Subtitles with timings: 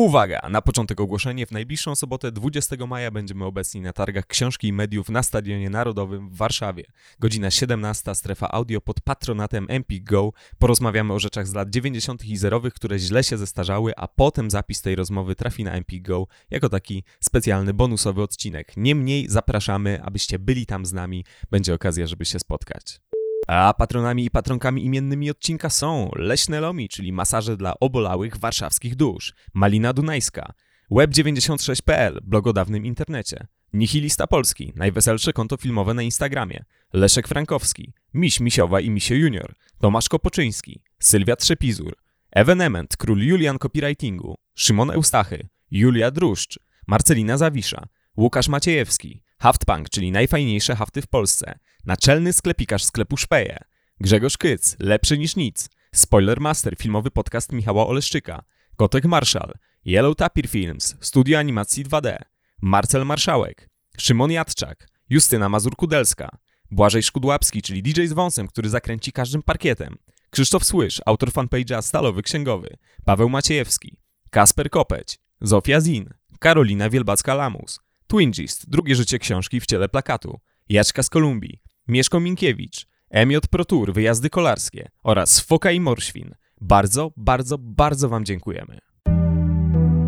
[0.00, 0.40] Uwaga!
[0.50, 1.46] Na początek ogłoszenie.
[1.46, 6.30] W najbliższą sobotę 20 maja będziemy obecni na targach książki i mediów na Stadionie Narodowym
[6.30, 6.84] w Warszawie.
[7.18, 10.32] Godzina 17, strefa audio pod patronatem Empik Go.
[10.58, 12.24] Porozmawiamy o rzeczach z lat 90.
[12.24, 16.26] i zerowych, które źle się zestarzały, a potem zapis tej rozmowy trafi na Empik Go
[16.50, 18.72] jako taki specjalny bonusowy odcinek.
[18.76, 21.24] Niemniej zapraszamy, abyście byli tam z nami.
[21.50, 23.00] Będzie okazja, żeby się spotkać.
[23.46, 29.34] A patronami i patronkami imiennymi odcinka są Leśne Lomi, czyli masaże dla obolałych warszawskich dusz,
[29.54, 30.52] Malina Dunajska,
[30.90, 38.40] Web96.pl, blog o dawnym internecie, Nihilista Polski, najweselsze konto filmowe na Instagramie, Leszek Frankowski, Miś
[38.40, 41.96] Misiowa i Misie Junior, Tomasz Kopoczyński, Sylwia Trzepizur,
[42.30, 47.86] Evenement, król Julian Copywritingu, Szymon Eustachy, Julia Druszcz, Marcelina Zawisza,
[48.16, 53.58] Łukasz Maciejewski, Haftpunk, czyli najfajniejsze hafty w Polsce, naczelny sklepikarz sklepu Szpeje,
[54.00, 58.42] Grzegorz Kyc, lepszy niż nic, Spoilermaster, filmowy podcast Michała Oleszczyka,
[58.76, 59.52] Kotek Marszal,
[59.86, 62.16] Yellow Tapir Films, studio animacji 2D,
[62.62, 66.28] Marcel Marszałek, Szymon Jadczak, Justyna Mazur-Kudelska,
[66.70, 69.96] Błażej Szkudłapski, czyli DJ z wąsem, który zakręci każdym parkietem,
[70.30, 73.98] Krzysztof Słysz, autor fanpage'a Stalowy Księgowy, Paweł Maciejewski,
[74.30, 81.10] Kasper Kopeć, Zofia Zin, Karolina Wielbacka-Lamus, Twingist, drugie życie książki w ciele plakatu, Jaczka z
[81.10, 86.34] Kolumbii, Mieszko Minkiewicz, Emiot Protur, wyjazdy kolarskie oraz Foka i Morświn.
[86.60, 88.78] Bardzo, bardzo, bardzo Wam dziękujemy.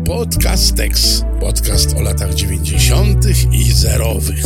[0.05, 1.23] Podcast Tex.
[1.39, 3.25] Podcast o latach 90.
[3.51, 4.45] i zerowych.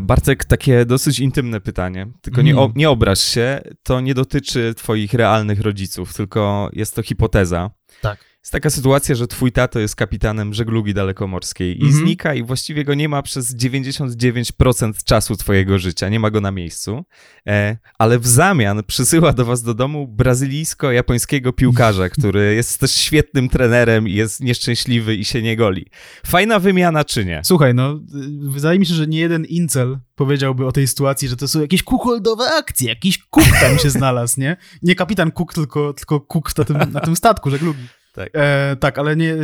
[0.00, 5.14] Bartek, takie dosyć intymne pytanie, tylko nie, o, nie obraź się, to nie dotyczy twoich
[5.14, 7.70] realnych rodziców, tylko jest to hipoteza.
[8.00, 8.35] Tak.
[8.46, 12.04] Jest taka sytuacja, że twój tato jest kapitanem żeglugi dalekomorskiej i Mhm.
[12.04, 16.50] znika i właściwie go nie ma przez 99% czasu twojego życia, nie ma go na
[16.50, 17.04] miejscu,
[17.46, 23.48] e, ale w zamian przysyła do was do domu brazylijsko-japońskiego piłkarza, który jest też świetnym
[23.48, 25.86] trenerem i jest nieszczęśliwy i się nie goli.
[26.26, 27.40] Fajna wymiana czy nie?
[27.44, 31.36] Słuchaj, no, y, wydaje mi się, że nie jeden incel powiedziałby o tej sytuacji, że
[31.36, 34.56] to są jakieś kucholdowe akcje, jakiś kuk tam się znalazł, nie?
[34.82, 37.82] Nie kapitan Cook, tylko, tylko Cook na tym, na tym statku żeglugi.
[38.16, 38.30] Tak.
[38.32, 39.36] E, tak, ale nie,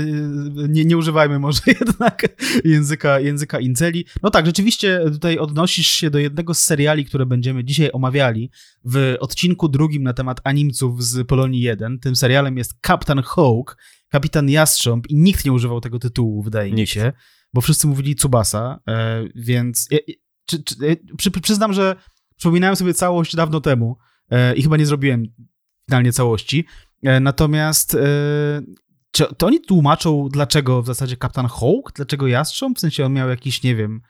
[0.68, 2.26] nie, nie używajmy może jednak
[2.64, 4.06] języka, języka inceli.
[4.22, 8.50] No tak, rzeczywiście tutaj odnosisz się do jednego z seriali, które będziemy dzisiaj omawiali
[8.84, 11.98] w odcinku drugim na temat animców z Polonii 1.
[11.98, 13.76] Tym serialem jest Kapitan Hawk,
[14.08, 16.92] Kapitan Jastrząb i nikt nie używał tego tytułu, wydaje mi Nikt.
[16.92, 17.12] się,
[17.54, 19.88] bo wszyscy mówili Tsubasa, e, więc
[20.46, 21.96] czy, czy, e, przy, przyznam, że
[22.36, 23.96] przypominałem sobie całość dawno temu
[24.30, 25.26] e, i chyba nie zrobiłem
[25.88, 26.64] finalnie całości.
[27.02, 27.98] E, Natomiast e,
[29.10, 31.92] czy to oni tłumaczą, dlaczego w zasadzie Kapitan Hawk?
[31.94, 32.78] Dlaczego jastrząb?
[32.78, 34.00] W sensie on miał jakiś, nie wiem,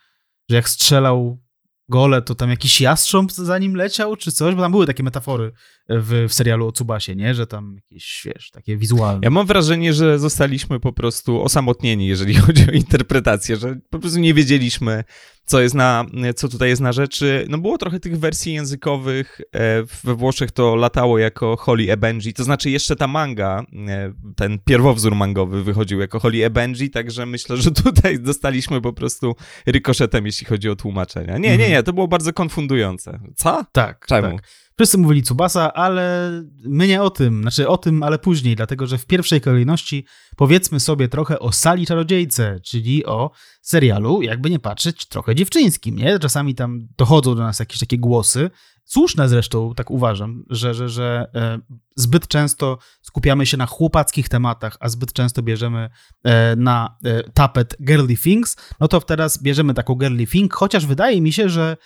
[0.50, 1.42] że jak strzelał
[1.88, 4.54] gole, to tam jakiś jastrząb za nim leciał, czy coś?
[4.54, 5.52] Bo tam były takie metafory
[5.88, 7.34] w, w serialu o Tsubasie, nie?
[7.34, 9.20] Że tam jakieś, wiesz, takie wizualne.
[9.22, 14.20] Ja mam wrażenie, że zostaliśmy po prostu osamotnieni, jeżeli chodzi o interpretację, że po prostu
[14.20, 15.04] nie wiedzieliśmy,
[15.44, 16.04] co, jest na,
[16.36, 17.46] co tutaj jest na rzeczy.
[17.48, 22.34] No było trochę tych wersji językowych, e, we Włoszech to latało jako Holly e Benji,
[22.34, 27.26] to znaczy jeszcze ta manga, e, ten pierwowzór mangowy wychodził jako Holly e Benji, także
[27.26, 31.38] myślę, że tutaj dostaliśmy po prostu rykoszetem, jeśli chodzi o tłumaczenia.
[31.38, 33.20] Nie, nie, nie, to było bardzo konfundujące.
[33.36, 33.64] Co?
[33.72, 34.36] Tak, Czemu?
[34.36, 34.61] tak.
[34.76, 36.30] Wszyscy mówili Tsubasa, ale
[36.64, 40.06] my nie o tym, znaczy o tym, ale później, dlatego że w pierwszej kolejności
[40.36, 43.30] powiedzmy sobie trochę o Sali Czarodziejce, czyli o
[43.62, 46.18] serialu, jakby nie patrzeć, trochę dziewczyńskim, nie?
[46.18, 48.50] Czasami tam dochodzą do nas jakieś takie głosy,
[48.84, 51.58] słuszne zresztą, tak uważam, że, że, że e,
[51.96, 55.90] zbyt często skupiamy się na chłopackich tematach, a zbyt często bierzemy
[56.24, 61.20] e, na e, tapet girly things, no to teraz bierzemy taką girly thing, chociaż wydaje
[61.20, 61.76] mi się, że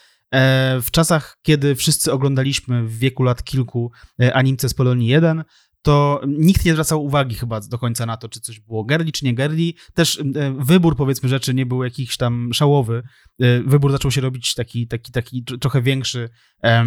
[0.82, 3.90] w czasach, kiedy wszyscy oglądaliśmy w wieku lat kilku
[4.22, 5.44] e, animce z Polonii 1,
[5.86, 9.24] to nikt nie zwracał uwagi chyba do końca na to, czy coś było girly, czy
[9.24, 9.72] nie girly.
[9.94, 13.02] Też e, wybór, powiedzmy, rzeczy nie był jakiś tam szałowy.
[13.40, 16.28] E, Wybór zaczął się robić taki, taki, taki tr- trochę większy.
[16.64, 16.84] E,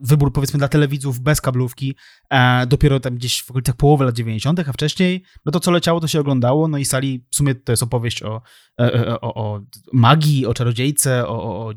[0.00, 1.96] Wybór, powiedzmy, dla telewidzów bez kablówki,
[2.30, 6.00] e, dopiero tam gdzieś w okolicach połowy lat 90., a wcześniej, no to co leciało,
[6.00, 6.68] to się oglądało.
[6.68, 8.42] No i sali, w sumie to jest opowieść o,
[8.80, 9.60] e, e, o, o
[9.92, 11.72] magii, o czarodziejce, o, o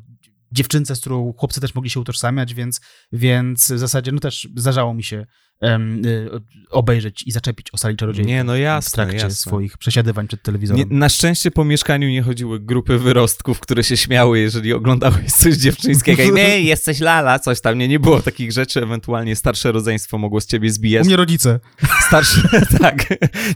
[0.51, 4.93] dziewczynce, z którą chłopcy też mogli się utożsamiać, więc, więc w zasadzie no też zdarzało
[4.93, 5.25] mi się
[5.63, 6.29] y,
[6.69, 8.27] obejrzeć i zaczepić o sali czarodziejów.
[8.27, 9.31] Nie, no w jasne, trakcie jasne.
[9.31, 10.89] swoich przesiadywań przed telewizorem.
[10.89, 15.55] Nie, na szczęście po mieszkaniu nie chodziły grupy wyrostków, które się śmiały, jeżeli oglądałeś coś
[15.57, 17.77] dziewczyńskiego i nie, jesteś lala, coś tam.
[17.77, 21.05] Nie, nie było takich rzeczy, ewentualnie starsze rodzeństwo mogło z ciebie U zbijać.
[21.05, 21.59] mnie rodzice.
[22.07, 22.41] Starsze,
[22.81, 23.05] tak.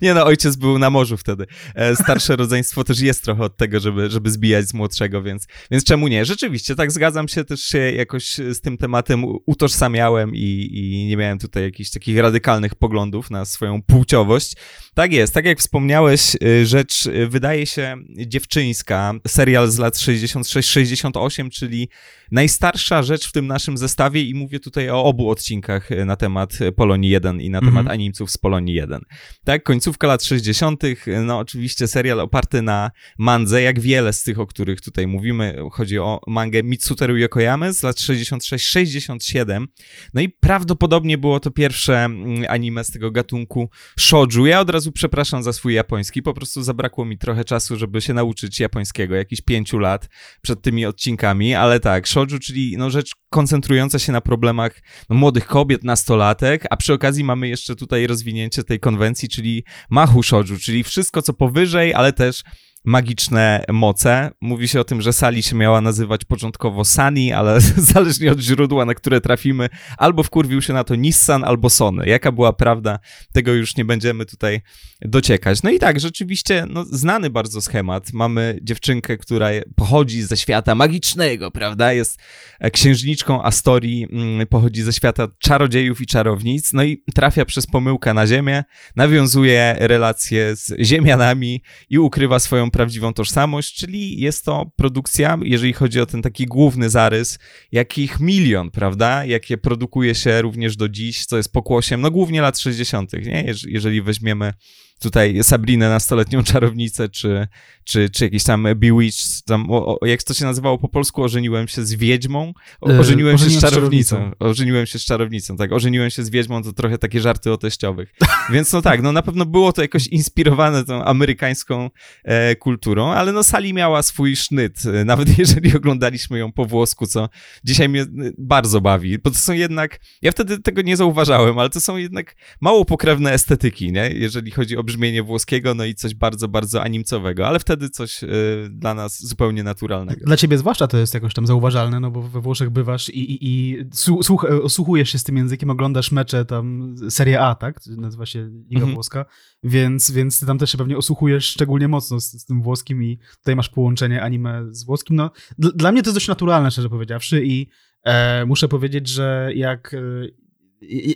[0.02, 1.46] Nie no, ojciec był na morzu wtedy.
[1.76, 5.84] E, Starsze rodzeństwo też jest trochę od tego, żeby, żeby zbijać z młodszego, więc, więc
[5.84, 6.26] czemu nie?
[6.26, 11.18] Rzeczywiście, tak zgadzam się, też się jakoś z tym tematem u- utożsamiałem i, i nie
[11.18, 14.56] miałem tutaj jakichś takich radykalnych poglądów na swoją płciowość.
[14.96, 17.98] Tak jest, tak jak wspomniałeś, y, rzecz y, wydaje się
[18.28, 21.90] dziewczyńska, serial z lat 66-68, czyli
[22.32, 26.54] najstarsza rzecz w tym naszym zestawie i mówię tutaj o obu odcinkach y, na temat
[26.76, 27.74] Polonii 1 i na Mhm.
[27.74, 29.02] temat animców z Polonii 1.
[29.44, 34.40] Tak, końcówka lat 60., y, no oczywiście serial oparty na mandze, jak wiele z tych,
[34.40, 39.66] o których tutaj mówimy, chodzi o mangę Mitsuteru Yokoyamy z lat 66-67,
[40.14, 44.46] no i prawdopodobnie było to pierwsze mm, anime z tego gatunku shouju.
[44.46, 48.14] Ja od razu przepraszam za swój japoński, po prostu zabrakło mi trochę czasu, żeby się
[48.14, 50.10] nauczyć japońskiego, jakieś pięciu lat
[50.42, 55.46] przed tymi odcinkami, ale tak, shouju, czyli no rzecz koncentrująca się na problemach no, młodych
[55.46, 60.84] kobiet, nastolatek, a przy okazji mamy jeszcze tutaj rozwinięcie tej konwencji, czyli mahu shouju, czyli
[60.84, 62.44] wszystko co powyżej, ale też
[62.84, 64.32] magiczne moce.
[64.42, 67.62] Mówi się o tym, że Sali się miała nazywać początkowo Sani, ale
[67.94, 72.08] zależnie od źródła, na które trafimy, albo wkurwił się na to Nissan, albo Sony.
[72.08, 73.00] Jaka była prawda,
[73.34, 74.62] tego już nie będziemy tutaj
[75.02, 75.64] dociekać.
[75.64, 78.14] No i tak, rzeczywiście, no, znany bardzo schemat.
[78.14, 81.94] Mamy dziewczynkę, która pochodzi ze świata magicznego, prawda?
[81.94, 82.20] Jest
[82.60, 88.14] e, księżniczką Astorii, mm, pochodzi ze świata czarodziejów i czarownic, no i trafia przez pomyłkę
[88.14, 88.64] na ziemię,
[88.96, 96.00] nawiązuje relacje z ziemianami i ukrywa swoją prawdziwą tożsamość, czyli jest to produkcja, jeżeli chodzi
[96.02, 97.40] o ten taki główny zarys,
[97.72, 99.26] jakich milion, prawda?
[99.26, 103.44] Jakie produkuje się również do dziś, co jest pokłosiem, no głównie lat 60., nie?
[103.48, 104.54] Jeż- Jeżeli weźmiemy
[105.02, 107.48] tutaj Sabrinę, nastoletnią czarownicę, czy,
[107.84, 111.68] czy, czy jakiś tam Bewitched, tam, o, o, jak to się nazywało po polsku, ożeniłem
[111.68, 114.46] się z wiedźmą, o, E, ożeniłem się z ożeniłem z czarownicą, czarownicą.
[114.46, 118.14] ożeniłem się z czarownicą, tak, ożeniłem się z wiedźmą, to trochę takie żarty o teściowych.
[118.54, 121.90] Więc no tak, no na pewno było to jakoś inspirowane tą amerykańską
[122.24, 127.08] e, kulturą, ale no Sali miała swój sznyt, e, nawet jeżeli oglądaliśmy ją po włosku,
[127.08, 127.30] co
[127.64, 128.08] dzisiaj mnie e,
[128.38, 132.36] bardzo bawi, bo to są jednak, ja wtedy tego nie zauważałem, ale to są jednak
[132.62, 134.10] mało pokrewne estetyki, nie?
[134.10, 138.28] Jeżeli chodzi o brzmienie włoskiego, no i coś bardzo, bardzo animcowego, ale wtedy coś e,
[138.70, 140.26] dla nas zupełnie naturalnego.
[140.26, 143.38] Dla ciebie zwłaszcza to jest jakoś tam zauważalne, no bo we Włoszech bywasz i, i,
[143.42, 147.80] i słu- słuch, osłuchujesz się z tym językiem, oglądasz mecze tam Serie A, tak?
[147.98, 148.40] Nazywa się
[148.70, 148.94] Liga Mhm.
[148.94, 149.26] Włoska,
[149.64, 153.18] więc, więc ty tam też się pewnie osłuchujesz szczególnie mocno z, z tym włoskim i
[153.38, 155.16] tutaj masz połączenie anime z włoskim.
[155.16, 157.68] No, dl- dla mnie to jest dość naturalne, szczerze powiedziawszy i
[158.04, 159.98] e, muszę powiedzieć, że jak, e,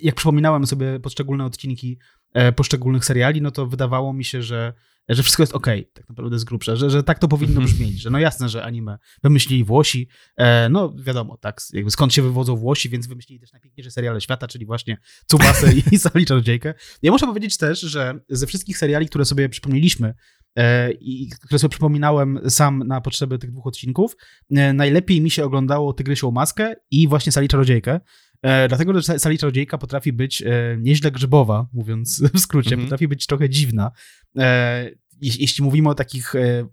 [0.02, 2.15] jak przypominałem sobie poszczególne odcinki e,
[2.56, 4.72] poszczególnych seriali, no to wydawało mi się, że
[5.08, 7.66] że wszystko jest okej, tak naprawdę z grubsza, że, że tak to powinno Mhm.
[7.66, 12.22] brzmieć, że no jasne, że anime wymyślili Włosi, e, no wiadomo, tak, jakby skąd się
[12.22, 14.96] wywodzą Włosi, więc wymyślili też najpiękniejsze seriale świata, czyli właśnie
[15.26, 16.74] Tsubasę i Sali Czarodziejkę.
[17.02, 20.14] Ja muszę powiedzieć też, że ze wszystkich seriali, które sobie przypomnieliśmy
[20.56, 24.16] e, i które sobie przypominałem sam na potrzeby tych dwóch odcinków,
[24.50, 28.00] e, najlepiej mi się oglądało Tygrysią Maskę i właśnie Sali Czarodziejkę,
[28.42, 32.86] E, dlatego, że Sali Czarodziejka potrafi być e, nieźle grzybowa, mówiąc w skrócie, Mhm.
[32.86, 33.90] potrafi być trochę dziwna.
[34.38, 34.90] E,
[35.20, 36.68] jeśli, mówimy o takich e,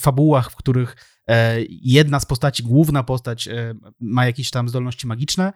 [0.00, 0.96] fabułach, w których
[1.28, 5.52] e, jedna z postaci, główna postać e, ma jakieś tam zdolności magiczne,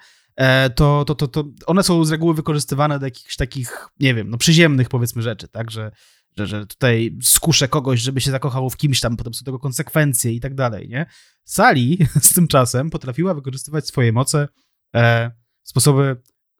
[0.74, 4.38] to, to, to, to one są z reguły wykorzystywane do jakichś takich, nie wiem, no
[4.38, 5.90] przyziemnych powiedzmy rzeczy, tak, że,
[6.36, 10.32] że, że tutaj skuszę kogoś, żeby się zakochało w kimś tam, potem są tego konsekwencje
[10.32, 11.06] i tak dalej, nie?
[11.44, 14.48] Sali z tym czasem potrafiła wykorzystywać swoje moce
[15.62, 16.16] sposoby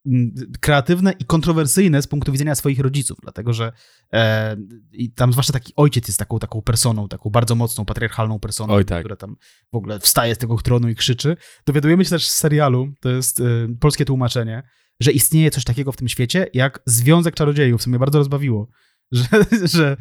[0.06, 3.72] mm, kreatywne i kontrowersyjne z punktu widzenia swoich rodziców, dlatego że
[4.12, 4.56] e,
[4.92, 8.84] i tam zwłaszcza taki ojciec jest taką, taką personą, taką bardzo mocną, patriarchalną personą, Oj,
[8.84, 9.00] tak.
[9.00, 9.36] która tam
[9.72, 11.36] w ogóle wstaje z tego tronu i krzyczy.
[11.66, 13.44] Dowiadujemy się też z serialu, to jest e,
[13.80, 14.62] polskie tłumaczenie,
[15.00, 18.68] że istnieje coś takiego w tym świecie jak Związek Czarodziejów, co mnie bardzo rozbawiło,
[19.12, 19.26] że,
[19.74, 19.96] że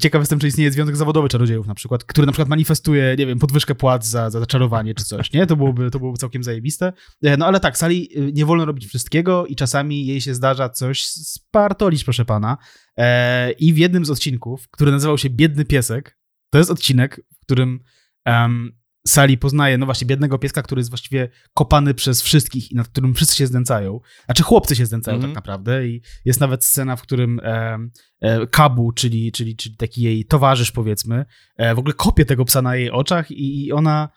[0.00, 3.38] ciekaw jestem, czy istnieje Związek Zawodowy Czarodziejów na przykład, który na przykład manifestuje, nie wiem,
[3.38, 5.46] podwyżkę płat za, za czarowanie czy coś, nie?
[5.46, 6.92] To byłoby, to byłoby całkiem zajebiste.
[7.22, 10.68] E, No ale tak, Sali y, nie wolno robić wszystkiego i czasami jej się zdarza
[10.68, 12.56] coś spartolić, proszę pana.
[12.96, 16.18] E, I w jednym z odcinków, który nazywał się Biedny Piesek,
[16.50, 17.80] to jest odcinek, w którym
[18.24, 22.88] em, Sali poznaje, no właśnie, biednego pieska, który jest właściwie kopany przez wszystkich i nad
[22.88, 24.00] którym wszyscy się znęcają.
[24.24, 25.32] Znaczy chłopcy się znęcają Mhm.
[25.32, 27.90] tak naprawdę i jest nawet scena, w którym em,
[28.20, 31.24] e, Kabu, czyli, czyli, czyli taki jej towarzysz powiedzmy,
[31.56, 34.08] e, w ogóle kopie tego psa na jej oczach i, i ona...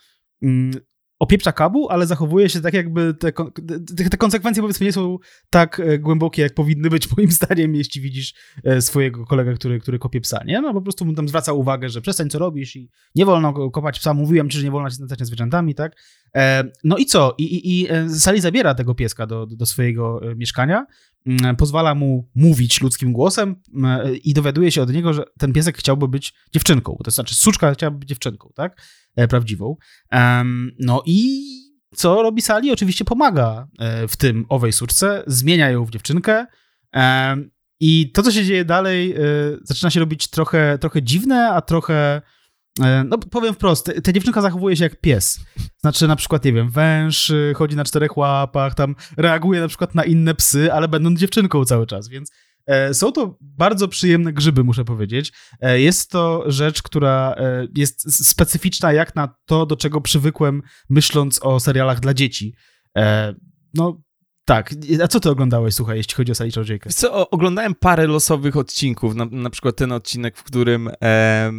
[0.42, 0.72] Mm,
[1.24, 3.32] opieprza kabu, ale zachowuje się tak jakby te,
[4.10, 5.18] te, konsekwencje powiedzmy nie są
[5.50, 10.00] tak e, głębokie, jak powinny być moim zdaniem, jeśli widzisz e, swojego kolegę, który, który
[10.00, 10.62] kopie psa, nie?
[10.62, 14.00] No po prostu mu tam zwraca uwagę, że przestań co robisz i nie wolno kopać
[14.00, 15.96] psa, mówiłem ci, że nie wolno się znęcać nad zwierzętami, tak?
[16.36, 17.36] E, no i co?
[17.38, 20.86] I, i, i Sally zabiera tego pieska do, do swojego mieszkania,
[21.26, 23.56] mm, pozwala mu mówić ludzkim głosem
[24.24, 27.98] i dowiaduje się od niego, że ten piesek chciałby być dziewczynką, to znaczy suczka chciałaby
[28.00, 28.82] być dziewczynką, tak?
[29.16, 29.76] E, prawdziwą.
[30.80, 31.44] No i
[31.96, 32.72] co robi Sali?
[32.72, 36.46] Oczywiście pomaga e, w tym owej suczce, zmienia ją w dziewczynkę.
[37.80, 39.18] I to, co się dzieje dalej, e,
[39.64, 42.22] zaczyna się robić trochę, trochę dziwne, a trochę.
[43.06, 45.40] No, powiem wprost, ta dziewczynka zachowuje się jak pies.
[45.82, 50.04] Znaczy, na przykład, nie wiem, węż, chodzi na czterech łapach, tam reaguje na przykład na
[50.04, 52.32] inne psy, ale będąc dziewczynką cały czas, więc
[52.94, 55.34] są to bardzo przyjemne grzyby, muszę powiedzieć.
[55.62, 61.40] E, jest to rzecz, która e, jest specyficzna jak na to, do czego przywykłem, myśląc
[61.44, 62.56] o serialach dla dzieci.
[63.74, 64.02] No,
[64.46, 64.74] tak.
[65.04, 66.90] A co ty oglądałeś, słuchaj, jeśli chodzi o Sally Czarodziejkę?
[66.90, 71.52] Co, oglądałem parę losowych odcinków, na, na przykład ten odcinek, w którym e,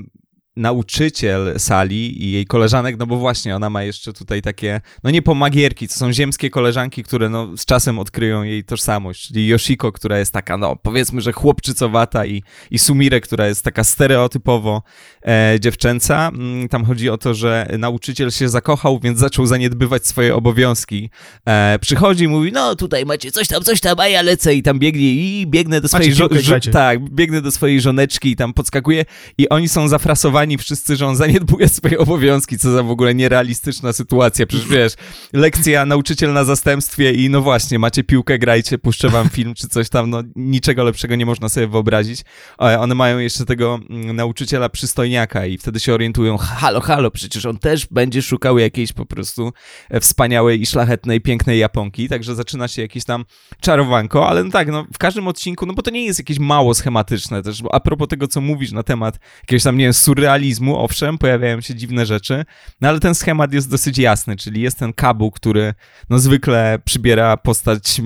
[0.56, 5.22] nauczyciel sali i jej koleżanek, no bo właśnie ona ma jeszcze tutaj takie, no nie
[5.22, 10.18] pomagierki, to są ziemskie koleżanki, które no z czasem odkryją jej tożsamość, czyli Yoshiko, która
[10.18, 14.82] jest taka, no powiedzmy, że chłopczycowata i, i Sumire, która jest taka stereotypowo
[15.26, 16.28] e, dziewczęca.
[16.28, 21.10] Mm, tam chodzi o to, że nauczyciel się zakochał, więc zaczął zaniedbywać swoje obowiązki.
[21.48, 24.62] E, przychodzi i mówi, no tutaj macie coś tam, coś tam, a ja lecę i
[24.62, 28.52] tam biegnie i biegnę do swojej żo- żo- tak, biegnę do swojej żoneczki i tam
[28.52, 29.04] podskakuje
[29.38, 33.92] i oni są zafrasowani wszyscy, że on zaniedbuje swoje obowiązki, co za w ogóle nierealistyczna
[33.92, 34.46] sytuacja.
[34.46, 34.92] Przecież wiesz,
[35.32, 39.88] lekcja nauczyciel na zastępstwie i no właśnie, macie piłkę, grajcie, puszczę wam film czy coś
[39.88, 42.24] tam, no niczego lepszego nie można sobie wyobrazić.
[42.58, 47.58] One mają jeszcze tego mm, nauczyciela przystojniaka i wtedy się orientują, halo, halo, przecież on
[47.58, 49.52] też będzie szukał jakiejś po prostu
[49.90, 53.24] e, wspaniałej i szlachetnej, pięknej Japonki, także zaczyna się jakieś tam
[53.60, 56.74] czarowanko, ale no tak, no w każdym odcinku, no bo to nie jest jakieś mało
[56.74, 60.33] schematyczne też, bo a propos tego, co mówisz na temat jakiegoś tam, nie wiem, surrealizmu,
[60.34, 62.44] realizmu, owszem, pojawiają się dziwne rzeczy,
[62.80, 65.74] no ale ten schemat jest dosyć jasny, czyli jest ten Kabu, który
[66.10, 68.00] no zwykle przybiera postać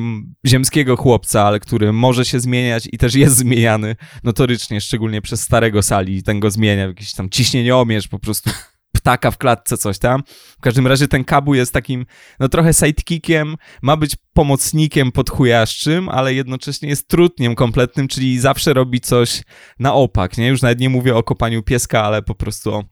[0.46, 5.82] ziemskiego chłopca, ale który może się zmieniać i też jest zmieniany notorycznie, szczególnie przez starego
[5.82, 8.50] Sali, ten go zmienia jakiś tam ciśnieniomierz, po prostu
[9.08, 10.22] ptaka w klatce, coś tam.
[10.58, 12.06] W każdym razie ten Kabu jest takim,
[12.40, 19.00] no trochę sidekickiem, ma być pomocnikiem podchujaszczym, ale jednocześnie jest trutniem kompletnym, czyli zawsze robi
[19.00, 19.42] coś
[19.78, 20.48] na opak, nie?
[20.48, 22.84] Już nawet nie mówię o kopaniu pieska, ale po prostu o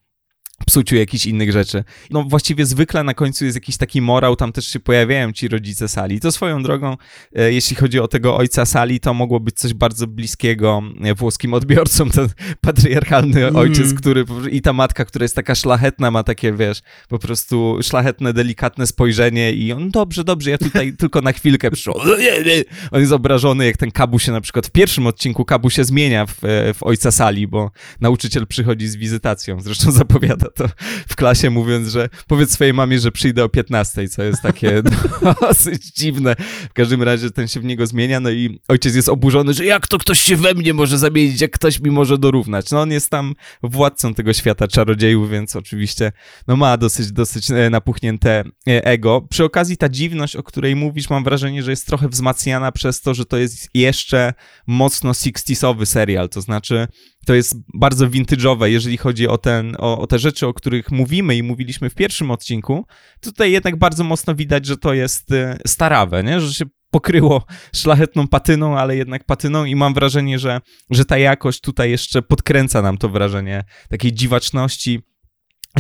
[0.67, 1.85] psuciu jakichś innych rzeczy.
[2.11, 5.89] No właściwie zwykle na końcu jest jakiś taki morał, tam też się pojawiają ci rodzice
[5.89, 6.21] Sali.
[6.21, 6.97] To swoją drogą,
[7.37, 11.55] e, jeśli chodzi o tego ojca Sali, to mogło być coś bardzo bliskiego e, włoskim
[11.55, 12.29] odbiorcom, ten
[12.61, 13.57] patriarchalny mm.
[13.57, 18.33] ojciec, który i ta matka, która jest taka szlachetna, ma takie, wiesz, po prostu szlachetne,
[18.33, 22.03] delikatne spojrzenie i on, dobrze, dobrze, ja tutaj tylko na chwilkę przyszło.
[22.91, 26.27] On jest obrażony, jak ten Kabu się na przykład w pierwszym odcinku Kabu się zmienia
[26.27, 27.71] w, e, w ojca Sali, bo
[28.01, 30.69] nauczyciel przychodzi z wizytacją, zresztą zapowiada to
[31.09, 34.83] w klasie mówiąc, że powiedz swojej mamie, że przyjdę o 15, co jest takie
[35.41, 36.37] dosyć dziwne.
[36.71, 39.89] W każdym razie ten się w niego zmienia, no i ojciec jest oburzony, że jak
[39.89, 42.71] to ktoś się we mnie może zamienić, jak ktoś mi może dorównać.
[42.71, 46.13] No on jest tam władcą tego świata czarodziejów, więc oczywiście
[46.49, 49.27] no ma dosyć, dosyć e, napuchnięte e, ego.
[49.31, 53.15] Przy okazji ta dziwność, o której mówisz, mam wrażenie, że jest trochę wzmacniana przez to,
[53.15, 54.35] że to jest jeszcze
[54.67, 56.89] mocno 60sowy serial, to znaczy
[57.27, 61.37] to jest bardzo vintage'owe, jeżeli chodzi o, ten, o, o, te rzeczy, o których mówimy
[61.37, 62.87] i mówiliśmy w pierwszym odcinku.
[63.21, 66.41] Tutaj jednak bardzo mocno widać, że to jest y, starawe, nie?
[66.41, 71.61] że się pokryło szlachetną patyną, ale jednak patyną i mam wrażenie, że, że ta jakość
[71.61, 75.01] tutaj jeszcze podkręca nam to wrażenie takiej dziwaczności,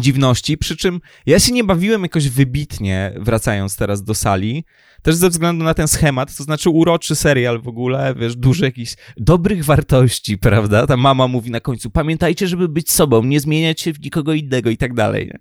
[0.00, 4.64] dziwności, przy czym ja się nie bawiłem jakoś wybitnie, wracając teraz do sali,
[5.02, 8.94] też ze względu na ten schemat, to znaczy uroczy serial w ogóle, wiesz, dużo jakichś
[9.16, 10.86] dobrych wartości, prawda?
[10.86, 14.70] Ta mama mówi na końcu, pamiętajcie, żeby być sobą, nie zmieniać się w nikogo innego
[14.70, 15.32] i tak dalej.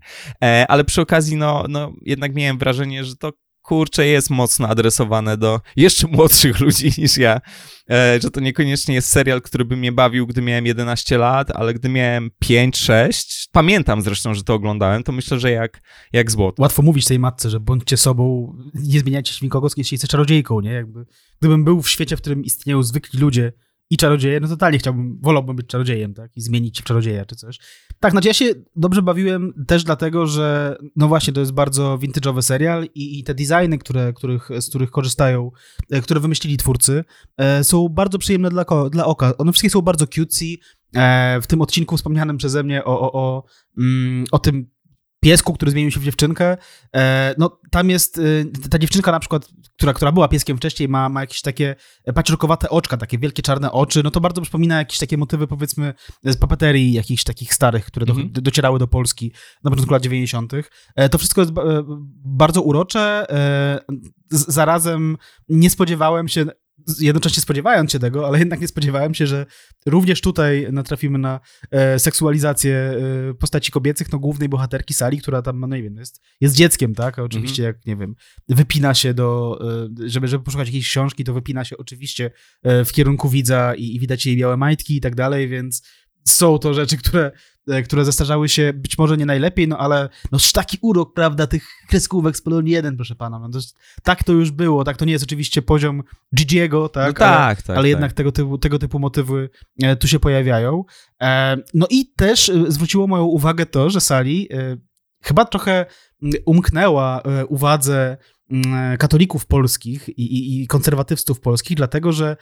[0.43, 3.31] E, ale przy okazji, no, no, jednak miałem wrażenie, że to
[3.65, 7.41] kurczę, jest mocno adresowane do jeszcze młodszych ludzi niż ja.
[7.89, 11.73] E, że to niekoniecznie jest serial, który by mnie bawił, gdy miałem 11 lat, ale
[11.73, 15.81] gdy miałem 5-6, pamiętam zresztą, że to oglądałem, to myślę, że jak,
[16.13, 16.61] jak złoto.
[16.61, 20.71] Łatwo mówić tej matce, że bądźcie sobą, nie zmieniajcie się nikogo, jeśli jesteś czarodziejką, nie?
[20.71, 21.05] Jakby,
[21.39, 23.53] gdybym był w świecie, w którym istnieją zwykli ludzie,
[23.89, 26.37] i czarodzieje, no totalnie chciałbym, wolałbym być czarodziejem, tak?
[26.37, 27.59] I zmienić się w czarodzieja czy coś.
[27.99, 32.41] Tak, znaczy ja się dobrze bawiłem też dlatego, że no właśnie to jest bardzo vintage'owy
[32.41, 35.51] serial i, i te designy, które, których, z których korzystają,
[35.91, 37.03] e, które wymyślili twórcy,
[37.37, 39.37] e, są bardzo przyjemne dla, dla oka.
[39.37, 40.45] One wszystkie są bardzo cutesy.
[40.95, 43.43] E, w tym odcinku wspomnianym przeze mnie o, o, o,
[43.77, 44.74] mm, o tym
[45.25, 46.57] piesku, który zmienił się w dziewczynkę.
[46.95, 51.09] E, no tam jest, e, ta dziewczynka na przykład, która, która była pieskiem wcześniej, ma,
[51.09, 51.75] ma jakieś takie
[52.15, 56.37] paciorkowate oczka, takie wielkie czarne oczy, no to bardzo przypomina jakieś takie motywy powiedzmy z
[56.37, 58.31] papeterii jakichś takich starych, które do, mhm.
[58.31, 59.31] docierały do Polski
[59.63, 60.53] na początku lat 90.
[60.95, 61.53] E, to wszystko jest
[62.25, 63.25] bardzo urocze,
[64.29, 65.17] zarazem
[65.49, 66.45] nie spodziewałem się
[66.99, 69.45] jednocześnie spodziewając się tego, ale jednak nie spodziewałem się, że
[69.85, 71.39] również tutaj natrafimy na
[71.71, 76.21] e, seksualizację e, postaci kobiecych, no głównej bohaterki Sali, która tam, no nie wiem, jest,
[76.41, 77.19] jest dzieckiem, tak?
[77.19, 77.77] Oczywiście mm -hmm.
[77.77, 78.15] jak, nie wiem,
[78.49, 79.59] wypina się do,
[80.05, 82.31] e, żeby, żeby poszukać jakiejś książki, to wypina się oczywiście
[82.63, 85.81] e, w kierunku widza i, i widać jej białe majtki i tak dalej, więc
[86.27, 87.31] są to rzeczy, które,
[87.67, 91.67] e, które zestarzały się być może nie najlepiej, no ale no taki urok, prawda, tych
[91.87, 93.39] kreskówek z Polonii 1, proszę pana.
[93.39, 93.59] No to,
[94.03, 96.03] tak to już było, tak to nie jest oczywiście poziom
[96.35, 97.07] Gigiego, tak?
[97.07, 97.85] No tak, ale, tak, ale tak.
[97.85, 99.49] jednak tego typu, tego typu motywy
[99.83, 100.83] e, tu się pojawiają.
[101.21, 104.49] E, no i też zwróciło moją uwagę to, że Sali
[105.23, 105.85] chyba trochę
[106.45, 108.17] umknęła uwadze
[108.99, 110.67] katolików polskich i, i, i
[111.41, 112.37] polskich, dlatego że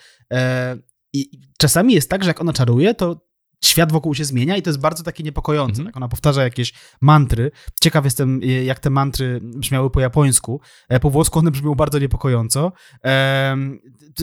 [1.14, 3.33] i czasami jest tak, że jak ona czaruje, to
[3.66, 5.74] świat wokół się zmienia i to jest bardzo takie niepokojące.
[5.74, 5.94] Mm -hmm.
[5.94, 5.98] Tak?
[5.98, 7.52] Ona powtarza jakieś mantry.
[7.82, 10.62] Ciekaw jestem, jak te mantry brzmiały po japońsku.
[10.90, 12.72] E, po włosku one brzmią bardzo niepokojąco.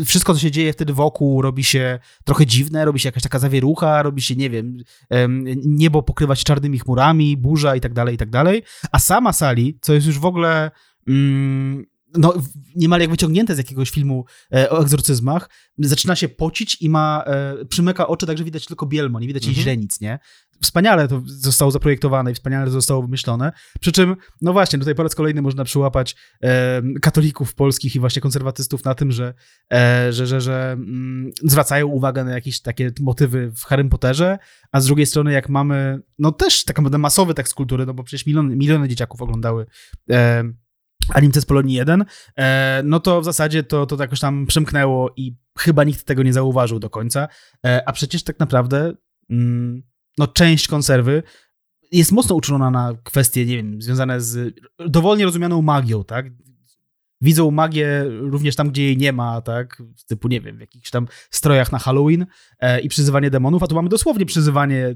[0.04, 4.02] Wszystko, co się dzieje wtedy wokół, robi się trochę dziwne, robi się jakaś taka zawierucha,
[4.02, 4.76] robi się, nie wiem,
[5.64, 8.62] niebo pokrywa się czarnymi chmurami, burza i tak dalej, i tak dalej.
[8.92, 10.70] A sama Sali, co jest już w ogóle
[11.08, 11.86] mm,
[12.18, 12.34] no,
[12.76, 14.24] niemal jak wyciągnięte z jakiegoś filmu
[14.54, 19.20] e, o egzorcyzmach, zaczyna się pocić i ma, e, przymyka oczy, także widać tylko bielmo,
[19.20, 19.62] nie widać jej mhm.
[19.62, 20.18] źrenic, nie?
[20.62, 23.52] Wspaniale to zostało zaprojektowane i wspaniale to zostało wymyślone.
[23.80, 28.22] Przy czym, no właśnie, tutaj po raz kolejny można przyłapać e, katolików polskich i właśnie
[28.22, 29.34] konserwatystów na tym, że,
[29.72, 34.38] e, że, że, że mm, zwracają uwagę na jakieś takie motywy w Harry Potterze,
[34.72, 38.04] a z drugiej strony jak mamy, no też tak naprawdę masowy tekst kultury, no bo
[38.04, 39.66] przecież miliony, miliony dzieciaków oglądały
[40.10, 40.44] e,
[41.14, 42.04] Animce z Polonii 1,
[42.36, 46.32] e, no to w zasadzie to, to jakoś tam przemknęło i chyba nikt tego nie
[46.32, 47.28] zauważył do końca.
[47.66, 48.92] E, a przecież tak naprawdę
[49.30, 49.82] mm,
[50.18, 51.22] no, część konserwy
[51.92, 54.54] jest mocno uczulona na kwestie, nie wiem, związane z
[54.88, 56.26] dowolnie rozumianą magią, tak?
[57.20, 59.82] Widzą magię również tam, gdzie jej nie ma, tak?
[60.06, 62.26] Typu, nie wiem, w jakichś tam strojach na Halloween
[62.60, 64.94] e, i przyzywanie demonów, a tu mamy dosłownie przyzywanie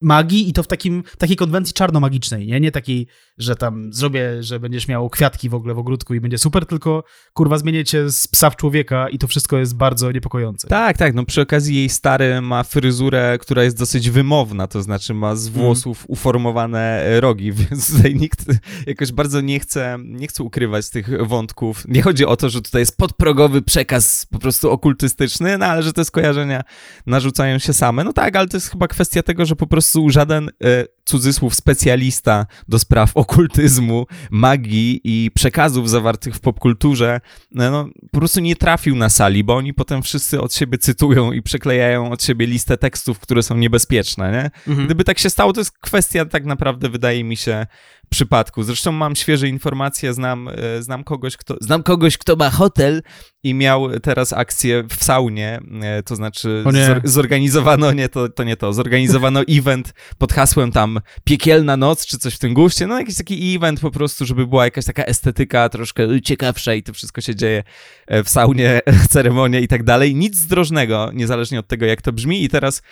[0.00, 2.60] magii i to w takim, takiej konwencji czarnomagicznej, nie?
[2.60, 3.06] Nie takiej,
[3.38, 7.04] że tam zrobię, że będziesz miał kwiatki w ogóle w ogródku i będzie super, tylko
[7.32, 10.68] kurwa zmienię cię z psa w człowieka i to wszystko jest bardzo niepokojące.
[10.68, 15.14] Tak, tak, no przy okazji jej stary ma fryzurę, która jest dosyć wymowna, to znaczy
[15.14, 15.64] ma z mhm.
[15.64, 16.06] włosów mm.
[16.08, 18.44] uformowane rogi, więc tutaj nikt
[18.86, 21.84] jakoś bardzo nie chce, nie chce ukrywać tych wątków.
[21.88, 25.92] Nie chodzi o to, że tutaj jest podprogowy przekaz po prostu okultystyczny, no ale że
[25.92, 26.62] te skojarzenia
[27.06, 28.04] narzucają się same.
[28.04, 31.54] No tak, ale to jest chyba kwestia tego, że po prostu prostu żaden e, cudzysłów
[31.54, 37.20] specjalista do spraw okultyzmu, magii i przekazów zawartych w popkulturze,
[37.50, 41.32] no, no, po prostu nie trafił na sali, bo oni potem wszyscy od siebie cytują
[41.32, 44.72] i przeklejają od siebie listę tekstów, które są niebezpieczne, nie?
[44.72, 44.86] Mhm.
[44.86, 47.66] Gdyby tak się stało, to jest kwestia tak naprawdę, wydaje mi się,
[48.08, 48.62] przypadku.
[48.62, 53.02] Zresztą mam świeże informacje, znam, e, znam kogoś, kto, znam kogoś, kto ma hotel
[53.42, 56.64] i miał teraz akcję w saunie, e, to znaczy
[57.04, 62.34] zorganizowano, nie to, to nie to, zorganizowano event pod hasłem tam piekielna noc, czy coś
[62.34, 66.20] w tym guście, no jakiś taki event po prostu, żeby była jakaś taka estetyka troszkę
[66.22, 67.62] ciekawsza i to wszystko się dzieje
[68.06, 70.14] e, w saunie, ceremonia i tak dalej.
[70.14, 72.82] Nic zdrożnego, niezależnie od tego, jak to brzmi i teraz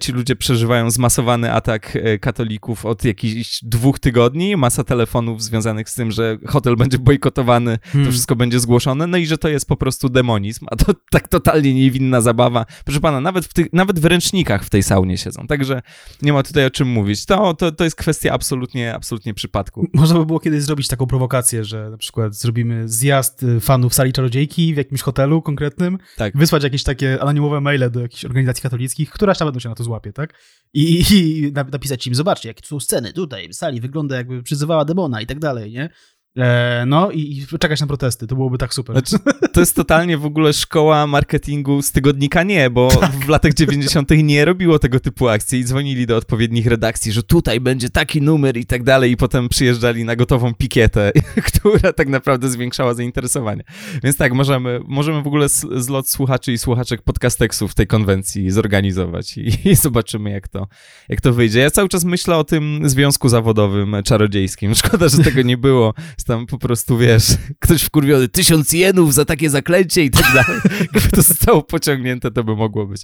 [0.00, 6.10] ci ludzie przeżywają zmasowany atak katolików od jakichś dwóch tygodni, masa telefonów związanych z tym,
[6.10, 8.06] że hotel będzie bojkotowany, hmm.
[8.06, 11.28] to wszystko będzie zgłoszone, no i że to jest po prostu demonizm, a to tak
[11.28, 12.66] totalnie niewinna zabawa.
[12.84, 15.82] Proszę pana, nawet w, tych, nawet w ręcznikach w tej saunie siedzą, także
[16.22, 17.26] nie ma tutaj o czym mówić.
[17.26, 19.86] To, to, to jest kwestia absolutnie, absolutnie przypadku.
[19.94, 24.12] Można by było kiedyś zrobić taką prowokację, że na przykład zrobimy zjazd y, fanów sali
[24.12, 26.36] czarodziejki w jakimś hotelu konkretnym, tak.
[26.36, 29.84] wysłać jakieś takie anonimowe maile do jakichś organizacji katolickich, która tam będą się na to
[29.84, 30.34] złapie, tak?
[30.74, 34.84] I, i napisać im, zobaczcie, jakie tu są sceny tutaj, w sali wygląda jakby przyzywała
[34.84, 35.90] demona i tak dalej, nie?
[36.36, 38.96] E, no i, i, czekać na protesty, to byłoby tak super.
[38.96, 39.16] Znaczy,
[39.52, 43.12] to jest totalnie w ogóle szkoła marketingu z tygodnika nie, bo tak.
[43.12, 44.10] w latach 90.
[44.10, 48.56] nie robiło tego typu akcji i dzwonili do odpowiednich redakcji, że tutaj będzie taki numer
[48.56, 51.12] i tak dalej i potem przyjeżdżali na gotową pikietę,
[51.52, 53.62] która tak naprawdę zwiększała zainteresowanie.
[54.02, 59.38] Więc tak, możemy, możemy w ogóle zlot słuchaczy i słuchaczek podcasteksu w tej konwencji zorganizować
[59.38, 60.68] i, i zobaczymy jak to,
[61.08, 61.60] jak to wyjdzie.
[61.60, 64.74] Ja cały czas myślę o tym związku zawodowym czarodziejskim.
[64.74, 67.24] Szkoda, że tego nie było tam po prostu, wiesz,
[67.60, 70.60] ktoś wkurwiony, tysiąc jenów za takie zaklęcie i tak dalej.
[70.92, 73.02] Gdyby to zostało pociągnięte, to by mogło być,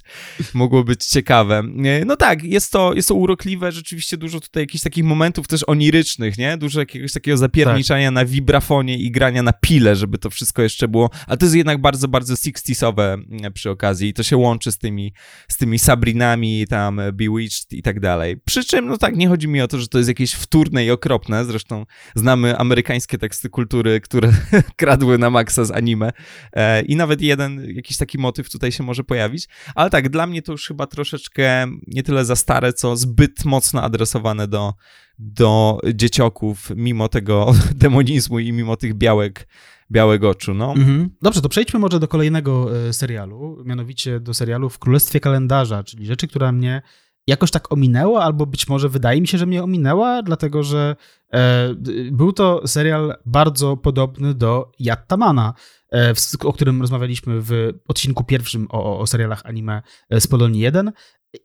[0.53, 1.63] mogło być ciekawe.
[2.05, 6.37] No tak, jest to, jest to urokliwe, rzeczywiście dużo tutaj jakichś takich momentów też onirycznych,
[6.37, 6.57] nie?
[6.57, 8.15] Dużo jakiegoś takiego zapierniczania tak.
[8.15, 11.81] na wibrafonie i grania na pile, żeby to wszystko jeszcze było, ale to jest jednak
[11.81, 13.23] bardzo, bardzo 60sowe
[13.53, 15.13] przy okazji i to się łączy z tymi,
[15.47, 18.37] z tymi Sabrinami, tam Bewitched i tak dalej.
[18.45, 20.91] Przy czym, no tak, nie chodzi mi o to, że to jest jakieś wtórne i
[20.91, 24.31] okropne, zresztą znamy amerykańskie teksty kultury, które
[24.77, 26.11] kradły na maksa z anime
[26.53, 30.41] e, i nawet jeden jakiś taki motyw tutaj się może pojawić, ale tak, dla mnie
[30.41, 34.73] to już chyba troszeczkę nie tyle za stare, co zbyt mocno adresowane do,
[35.19, 39.47] do dziecioków, mimo tego demonizmu i mimo tych białek
[39.91, 40.73] białego oczu, no.
[40.73, 41.09] Mhm.
[41.21, 46.05] Dobrze, to przejdźmy może do kolejnego e, serialu, mianowicie do serialu W Królestwie Kalendarza, czyli
[46.05, 46.81] rzeczy, która mnie
[47.27, 50.95] jakoś tak ominęła, albo być może wydaje mi się, że mnie ominęła, dlatego że
[51.33, 51.69] e,
[52.11, 55.53] był to serial bardzo podobny do Yattamana,
[55.93, 60.91] e, o którym rozmawialiśmy w odcinku pierwszym o, o serialach anime z Polonii 1.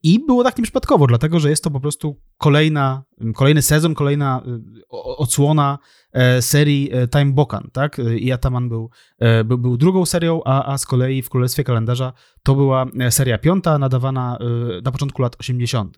[0.03, 3.03] I było tak nieprzypadkowo, dlatego że jest to po prostu kolejna,
[3.35, 5.79] kolejny sezon, kolejna y, odsłona
[6.13, 8.01] e, serii e, Time Bokan, tak?
[8.19, 12.13] I Ataman był, e, był, był drugą serią, a, a z kolei w Królestwie Kalendarza
[12.43, 14.39] to była seria piąta, nadawana
[14.85, 15.97] na początku lat 80.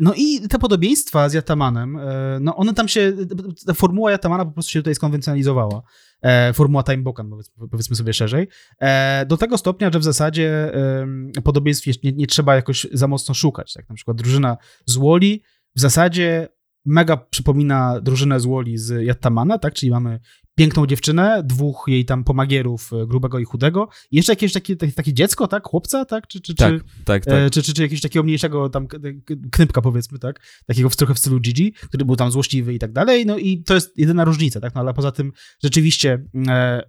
[0.00, 1.98] No i te podobieństwa z Jatamanem,
[2.40, 3.12] no one tam się,
[3.66, 5.82] ta formuła Jatamana po prostu się tutaj skonwencjonalizowała.
[6.54, 7.30] Formuła Time Bokan,
[7.70, 8.48] powiedzmy sobie szerzej.
[9.26, 10.72] Do tego stopnia, że w zasadzie
[11.44, 13.72] podobieństw nie, nie trzeba jakoś za mocno szukać.
[13.72, 13.88] Tak?
[13.88, 15.42] Na przykład drużyna z Woli
[15.76, 16.48] w zasadzie
[16.84, 19.74] mega przypomina drużynę z Woli z Jattamana, tak?
[19.74, 20.20] Czyli mamy
[20.56, 23.88] piękną dziewczynę, dwóch jej tam pomagierów, e, grubego i chudego.
[24.10, 25.66] I jeszcze jakieś takie, takie dziecko, tak?
[25.66, 26.26] Chłopca, tak?
[26.26, 27.34] Czy, czy, tak, czy, tak, tak.
[27.34, 28.88] E, czy, czy, czy jakiegoś takiego mniejszego tam
[29.50, 30.40] knypka, powiedzmy, tak?
[30.66, 33.26] Takiego w, trochę w stylu Gigi, który był tam złośliwy i tak dalej.
[33.26, 34.74] No i to jest jedyna różnica, tak?
[34.74, 36.82] No ale poza tym rzeczywiście e,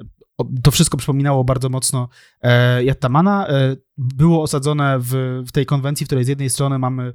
[0.63, 2.09] to wszystko przypominało bardzo mocno
[2.41, 3.47] e, Jattamana.
[3.47, 7.13] E, było osadzone w, w tej konwencji, w której z jednej strony mamy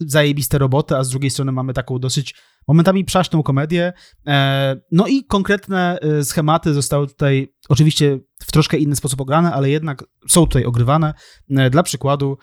[0.00, 2.34] zajebiste roboty, a z drugiej strony mamy taką dosyć
[2.68, 3.92] momentami przaśną komedię.
[4.26, 9.70] E, no i konkretne e, schematy zostały tutaj oczywiście w troszkę inny sposób ograne, ale
[9.70, 11.14] jednak są tutaj ogrywane.
[11.50, 12.38] E, dla przykładu,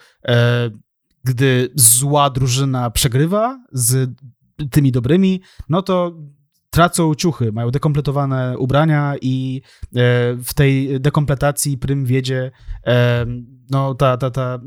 [1.24, 4.10] gdy zła drużyna przegrywa z
[4.70, 6.18] tymi dobrymi, no to
[6.70, 9.62] tracą ciuchy, mają dekompletowane ubrania i
[10.44, 12.50] w tej dekompletacji prym wiedzie
[13.70, 14.60] no, ta, ta, ta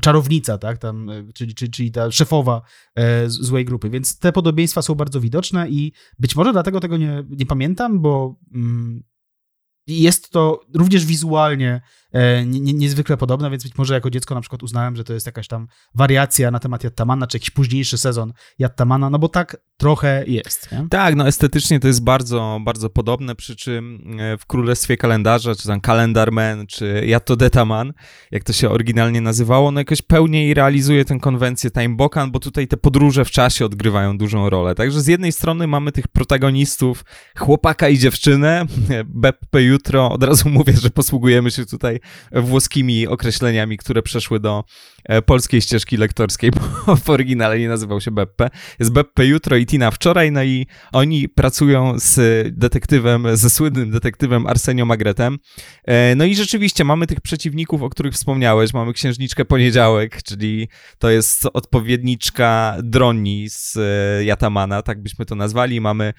[0.00, 2.62] czarownica, tak, tam, czyli, czyli, czyli ta szefowa
[2.94, 3.90] e, złej grupy.
[3.90, 8.36] Więc te podobieństwa są bardzo widoczne i być może dlatego tego nie, nie pamiętam, bo
[8.54, 9.02] mm,
[9.86, 12.05] jest to również wizualnie e, nie,
[12.54, 15.68] niezwykle podobne, więc być może jako dziecko na przykład uznałem, że to jest jakaś tam
[15.94, 20.72] wariacja na temat Jattamana, czy jakiś późniejszy sezon Jattamana, no bo tak trochę jest.
[20.72, 20.86] Nie?
[20.90, 25.68] Tak, no estetycznie to jest bardzo, bardzo podobne, przy czym e, w Królestwie Kalendarza, czy
[25.68, 27.92] tam Kalendarman, czy Jatto Detaman,
[28.30, 32.68] jak to się oryginalnie nazywało, no jakoś pełniej realizuje tę konwencję Time Bokan, bo tutaj
[32.68, 34.74] te podróże w czasie odgrywają dużą rolę.
[34.74, 37.04] Także z jednej strony mamy tych protagonistów,
[37.38, 38.66] chłopaka i dziewczynę,
[39.22, 41.95] Beppe jutro, od razu mówię, że posługujemy się tutaj
[42.32, 44.64] włoskimi określeniami, które przeszły do
[45.04, 46.50] e, polskiej ścieżki lektorskiej,
[46.86, 48.48] bo w oryginale nie nazywał się Beppe.
[48.78, 52.18] Jest Beppe jutro i Tina wczoraj, no i oni pracują z
[52.58, 55.38] detektywem, ze słynnym detektywem Arsenio Magretem.
[55.84, 58.74] E, no i rzeczywiście mamy tych przeciwników, o których wspomniałeś.
[58.74, 65.80] Mamy księżniczkę Poniedziałek, czyli to jest odpowiedniczka Droni z e, Jatamana, tak byśmy to nazwali.
[65.80, 66.12] Mamy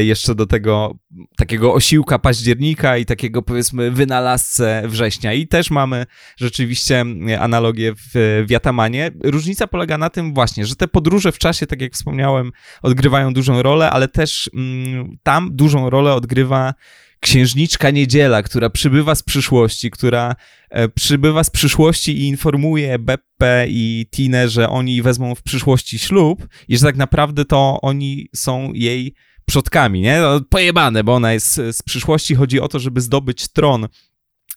[0.00, 0.98] jeszcze do tego
[1.36, 5.07] takiego osiłka października i takiego powiedzmy wynalazcę września.
[5.36, 7.04] I też mamy rzeczywiście
[7.38, 9.10] analogię w, w Jatamanie.
[9.24, 13.62] Różnica polega na tym właśnie, że te podróże w czasie, tak jak wspomniałem, odgrywają dużą
[13.62, 16.74] rolę, ale też mm, tam dużą rolę odgrywa
[17.20, 20.36] księżniczka Niedziela, która przybywa z przyszłości, która
[20.70, 26.46] e, przybywa z przyszłości i informuje Beppe i Tinę, że oni wezmą w przyszłości ślub
[26.68, 29.14] i że tak naprawdę to oni są jej
[29.48, 30.20] przodkami, nie?
[30.20, 32.34] No, pojebane, bo ona jest z przyszłości.
[32.34, 33.88] Chodzi o to, żeby zdobyć tron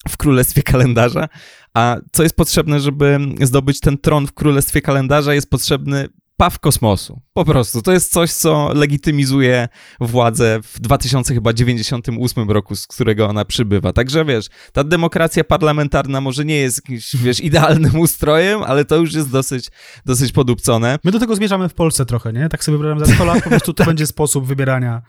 [0.08, 1.28] w Królestwie Kalendarza.
[1.74, 5.34] A co jest potrzebne, żeby zdobyć ten tron w Królestwie Kalendarza?
[5.34, 7.20] Jest potrzebny paw kosmosu.
[7.32, 7.82] Po prostu.
[7.82, 9.68] To jest coś, co legitymizuje
[10.00, 13.92] władzę w 2098 roku, z którego ona przybywa.
[13.92, 19.14] Także wiesz, ta demokracja parlamentarna może nie jest jakimś, wiesz, idealnym ustrojem, ale to już
[19.14, 19.70] jest dosyć,
[20.06, 20.98] dosyć podupcone.
[21.04, 22.48] My do tego zmierzamy w Polsce trochę, nie?
[22.48, 25.02] Tak sobie wyobrażam za 100 lat po prostu to będzie sposób wybierania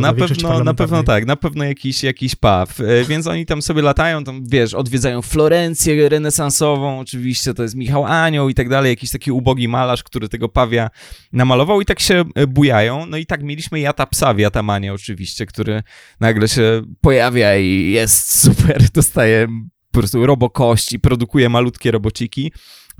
[0.00, 2.80] na pewno, na pewno tak, na pewno jakiś, jakiś pub.
[2.80, 8.04] E, więc oni tam sobie latają, tam wiesz, odwiedzają Florencję renesansową, oczywiście to jest Michał
[8.04, 10.90] Anioł i tak dalej, jakiś taki ubogi malarz, który tego pawia
[11.32, 13.06] namalował i tak się e, bujają.
[13.06, 15.82] No i tak mieliśmy Jata Psa w Jatamanie oczywiście, który
[16.20, 19.46] nagle się pojawia i jest super, dostaje
[19.90, 22.52] po prostu robokości, produkuje malutkie robociki.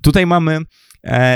[0.03, 0.61] Tutaj mamy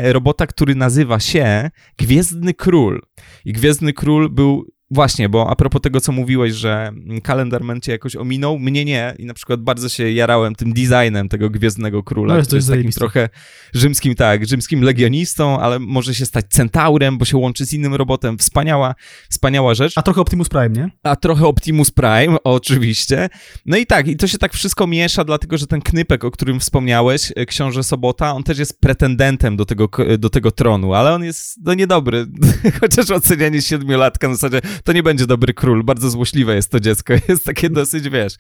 [0.03, 3.03] robota, który nazywa się Gwiezdny Król.
[3.45, 8.17] I Gwiezdny Król był Właśnie, bo a propos tego, co mówiłeś, że kalendarment cię jakoś
[8.17, 12.39] ominął, mnie nie i na przykład bardzo się jarałem tym designem tego Gwiezdnego Króla, no,
[12.39, 13.29] jest, jest takim trochę
[13.75, 18.39] rzymskim, tak, rzymskim legionistą, ale może się stać centaurem, bo się łączy z innym robotem.
[18.39, 18.95] Wspaniała,
[19.31, 19.93] wspaniała rzecz.
[19.97, 20.91] A trochę Optimus Prime, nie?
[21.03, 23.29] A trochę Optimus Prime, oczywiście.
[23.67, 26.61] No i tak, i to się tak wszystko miesza, dlatego, że ten knypek, o którym
[26.61, 31.25] wspomniałeś, e, książę Sobota, on też jest pretendentem do tego, do tego tronu, ale on
[31.25, 32.27] jest, no niedobry,
[32.81, 37.15] chociaż ocenianie siedmiolatka na zasadzie to nie będzie dobry król, bardzo złośliwe jest to dziecko,
[37.29, 38.35] jest takie dosyć, wiesz,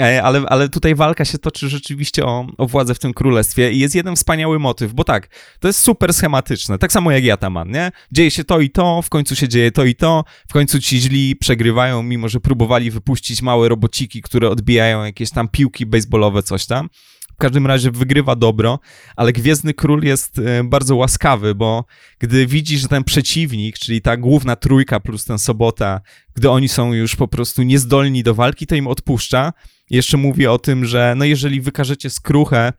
[0.00, 3.78] e, ale, ale tutaj walka się toczy rzeczywiście o, o władzę w tym królestwie i
[3.78, 5.28] jest jeden wspaniały motyw, bo tak,
[5.60, 7.92] to jest super schematyczne, tak samo jak Jataman, nie?
[8.12, 11.00] Dzieje się to i to, w końcu się dzieje to i to, w końcu ci
[11.00, 16.66] źli przegrywają, mimo że próbowali wypuścić małe robociki, które odbijają jakieś tam piłki baseballowe, coś
[16.66, 16.88] tam
[17.42, 18.78] każdym razie wygrywa dobro,
[19.16, 21.84] ale Gwiezdny Król jest e, bardzo łaskawy, bo
[22.18, 26.00] gdy widzi, że ten przeciwnik, czyli ta główna trójka plus ten Sobota,
[26.34, 29.52] gdy oni są już po prostu niezdolni do walki, to im odpuszcza.
[29.90, 32.72] Jeszcze mówi o tym, że no jeżeli wykażecie skruchę,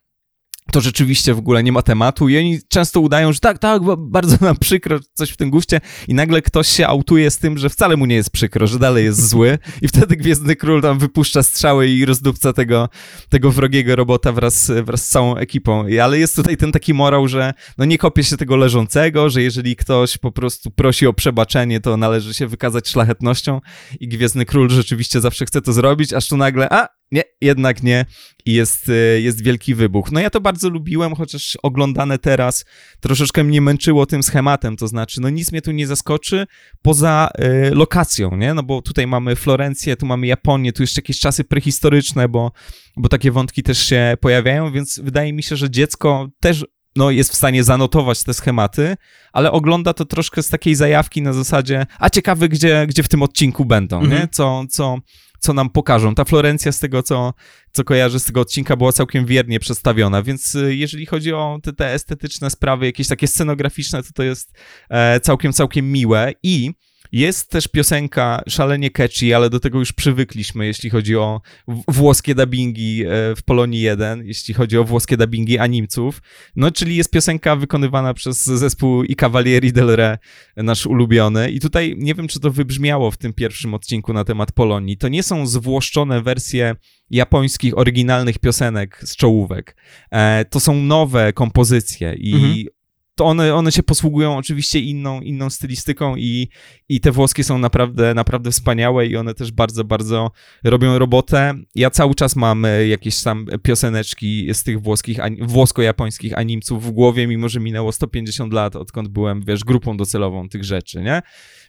[0.72, 4.38] to rzeczywiście w ogóle nie ma tematu i oni często udają, że tak, tak, bardzo
[4.46, 7.98] nam przykro, coś w tym guście i nagle ktoś się autuje z tym, że wcale
[7.98, 11.88] mu nie jest przykro, że dalej jest zły i wtedy Gwiezdny Król tam wypuszcza strzały
[11.88, 12.90] i rozdupca tego,
[13.30, 15.86] tego wrogiego robota wraz, wraz z całą ekipą.
[16.04, 19.76] Ale jest tutaj ten taki morał, że no nie kopie się tego leżącego, że jeżeli
[19.76, 23.62] ktoś po prostu prosi o przebaczenie, to należy się wykazać szlachetnością
[24.00, 28.06] i Gwiezdny Król rzeczywiście zawsze chce to zrobić, aż tu nagle, a nie, jednak nie.
[28.46, 30.12] I jest, e, jest wielki wybuch.
[30.12, 32.66] No ja to bardzo lubiłem, chociaż oglądane teraz
[33.00, 36.48] troszeczkę mnie męczyło tym schematem, to znaczy, no nic mnie tu nie zaskoczy
[36.82, 37.30] poza
[37.70, 38.54] y, lokacją, nie?
[38.54, 42.52] No bo tutaj mamy Florencję, tu mamy Japonię, tu jeszcze jakieś czasy prehistoryczne, bo,
[42.98, 47.32] bo takie wątki też się pojawiają, więc wydaje mi się, że dziecko też no, jest
[47.32, 48.96] w stanie zanotować te schematy,
[49.34, 53.24] ale ogląda to troszkę z takiej zajawki na zasadzie, a ciekawy, gdzie, gdzie w tym
[53.24, 54.06] odcinku będą, nie?
[54.06, 54.30] Mhm.
[54.32, 54.98] Co, co,
[55.44, 56.16] co nam pokażą.
[56.16, 57.34] Ta Florencja z tego, co,
[57.72, 61.74] co kojarzę z tego odcinka, była całkiem wiernie przedstawiona, więc y, jeżeli chodzi o te,
[61.74, 64.54] te estetyczne sprawy, jakieś takie scenograficzne, to to jest
[64.90, 66.72] e, całkiem, całkiem miłe i
[67.14, 71.42] jest też piosenka szalenie catchy, ale do tego już przywykliśmy, jeśli chodzi o
[71.88, 76.22] włoskie dubbingi e, w Polonii 1, jeśli chodzi o włoskie dubbingi animców.
[76.56, 80.18] No, czyli jest piosenka wykonywana przez zespół I Cavalieri del Re,
[80.58, 81.52] nasz ulubiony.
[81.52, 84.98] I tutaj nie wiem, czy to wybrzmiało w tym pierwszym odcinku na temat Polonii.
[84.98, 86.76] To nie są zwłoszczone wersje
[87.10, 89.76] japońskich, oryginalnych piosenek z czołówek.
[90.12, 92.73] E, to są nowe kompozycje i mhm
[93.16, 96.50] to one, one się posługują oczywiście inną, inną stylistyką i,
[96.90, 100.32] i te włoskie są naprawdę, naprawdę wspaniałe i one też bardzo, bardzo
[100.64, 101.54] robią robotę.
[101.76, 107.28] Ja cały czas mam e, jakieś tam pioseneczki z tych włoskich, włosko-japońskich animców w głowie,
[107.28, 111.22] mimo że minęło 150 lat, odkąd byłem, wiesz, grupą docelową tych rzeczy, nie?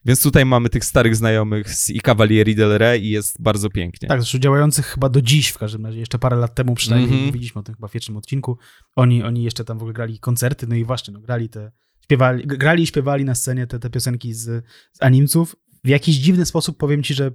[0.04, 4.08] Więc tutaj mamy tych starych znajomych z i Cavalieri del Re i jest bardzo pięknie.
[4.08, 7.22] Tak, zresztą działających chyba do dziś w każdym razie, jeszcze parę lat temu przynajmniej, mm
[7.22, 7.26] -hmm.
[7.26, 8.58] mówiliśmy o tym chyba w pierwszym odcinku,
[8.96, 11.72] oni, oni jeszcze tam w ogóle grali koncerty, no i właśnie, no grali te,
[12.04, 15.56] śpiewali, grali i śpiewali na scenie te, te piosenki z, z animców.
[15.84, 17.30] W jakiś dziwny sposób powiem ci, że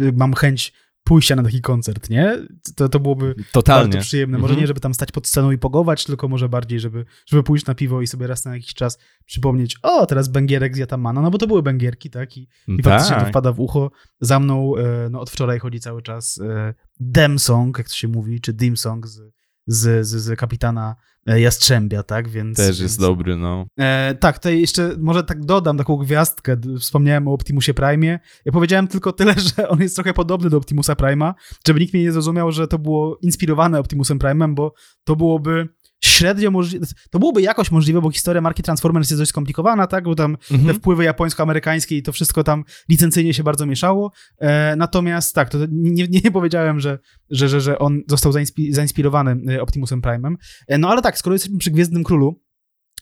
[0.00, 0.72] y, mam chęć
[1.06, 2.46] pójścia na taki koncert, nie?
[2.76, 3.92] To, to byłoby Totalnie.
[3.92, 4.38] bardzo przyjemne.
[4.38, 4.60] Może mhm.
[4.60, 7.74] nie, żeby tam stać pod sceną i pogować, tylko może bardziej, żeby, żeby pójść na
[7.74, 11.38] piwo i sobie raz na jakiś czas przypomnieć, o, teraz Bęgierek z Jatamana, no bo
[11.38, 12.36] to były Bęgierki, tak?
[12.36, 12.84] I, i tak.
[12.84, 13.90] faktycznie to wpada w ucho.
[14.20, 18.08] Za mną e, no, od wczoraj chodzi cały czas e, Dem Song, jak to się
[18.08, 19.20] mówi, czy Dim Song z,
[19.66, 22.28] z, z, z kapitana E, Jastrzębia, tak?
[22.28, 23.66] Więc, Też jest więc, dobry, no.
[23.78, 26.56] E, tak, tutaj jeszcze może tak dodam taką gwiazdkę.
[26.80, 28.20] Wspomniałem o Optimusie Prime.
[28.44, 31.34] Ja powiedziałem tylko tyle, że on jest trochę podobny do Optimusa Prime'a,
[31.66, 34.74] żeby nikt mnie nie zrozumiał, że to było inspirowane Optimusem Prime'em, bo
[35.04, 35.68] to byłoby
[36.00, 40.14] średnio możliwe, to byłoby jakoś możliwe, bo historia marki Transformers jest dość skomplikowana, tak, bo
[40.14, 40.68] tam mhm.
[40.68, 45.58] te wpływy japońsko-amerykańskie i to wszystko tam licencyjnie się bardzo mieszało, e, natomiast tak, to
[45.70, 46.98] nie, nie, powiedziałem, że,
[47.30, 48.32] że, że, że on został
[48.70, 50.34] zainspirowany e, Optimusem Prime'em,
[50.68, 52.40] e, no ale tak, skoro jesteśmy przy Gwiezdnym Królu,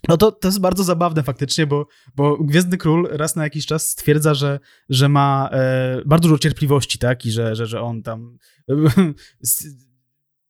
[0.08, 3.88] no to, to jest bardzo zabawne faktycznie, bo, bo Gwiezdny Król raz na jakiś czas
[3.88, 8.38] stwierdza, że, że ma e, bardzo dużo cierpliwości, tak, i że, że, że on tam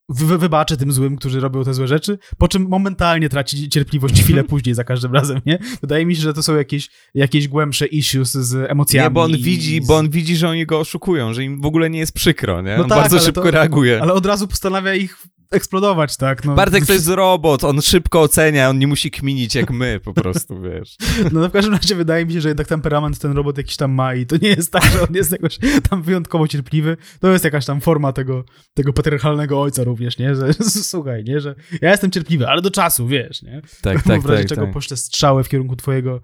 [0.08, 4.44] wy, wybaczy tym złym, którzy robią te złe rzeczy, po czym momentalnie traci cierpliwość chwilę
[4.54, 5.58] później za każdym razem, nie?
[5.80, 9.04] Wydaje mi się, że to są jakieś, jakieś głębsze issues z emocjami.
[9.06, 11.66] Nie, bo on widzi, z- bo on widzi, że oni go oszukują, że im w
[11.66, 12.76] ogóle nie jest przykro, nie?
[12.76, 14.02] No on tak, bardzo szybko to- reaguje.
[14.02, 15.18] Ale od razu postanawia ich
[15.54, 16.44] eksplodować, tak?
[16.44, 20.14] No, Bartek to jest robot, on szybko ocenia, on nie musi kminić jak my po
[20.14, 20.96] prostu, wiesz.
[21.32, 24.14] No w każdym razie wydaje mi się, że jednak temperament ten robot jakiś tam ma
[24.14, 25.58] i to nie jest tak, że on jest jakoś
[25.90, 26.96] tam wyjątkowo cierpliwy.
[27.20, 30.34] To jest jakaś tam forma tego, tego patriarchalnego ojca również, nie?
[30.34, 30.54] Że
[30.92, 31.40] słuchaj, nie?
[31.40, 33.62] Że ja jestem cierpliwy, ale do czasu, wiesz, nie?
[33.82, 34.48] Tak, Bo tak, w razie tak.
[34.48, 34.74] czego tak.
[34.74, 36.20] poszczę strzały w kierunku twojego,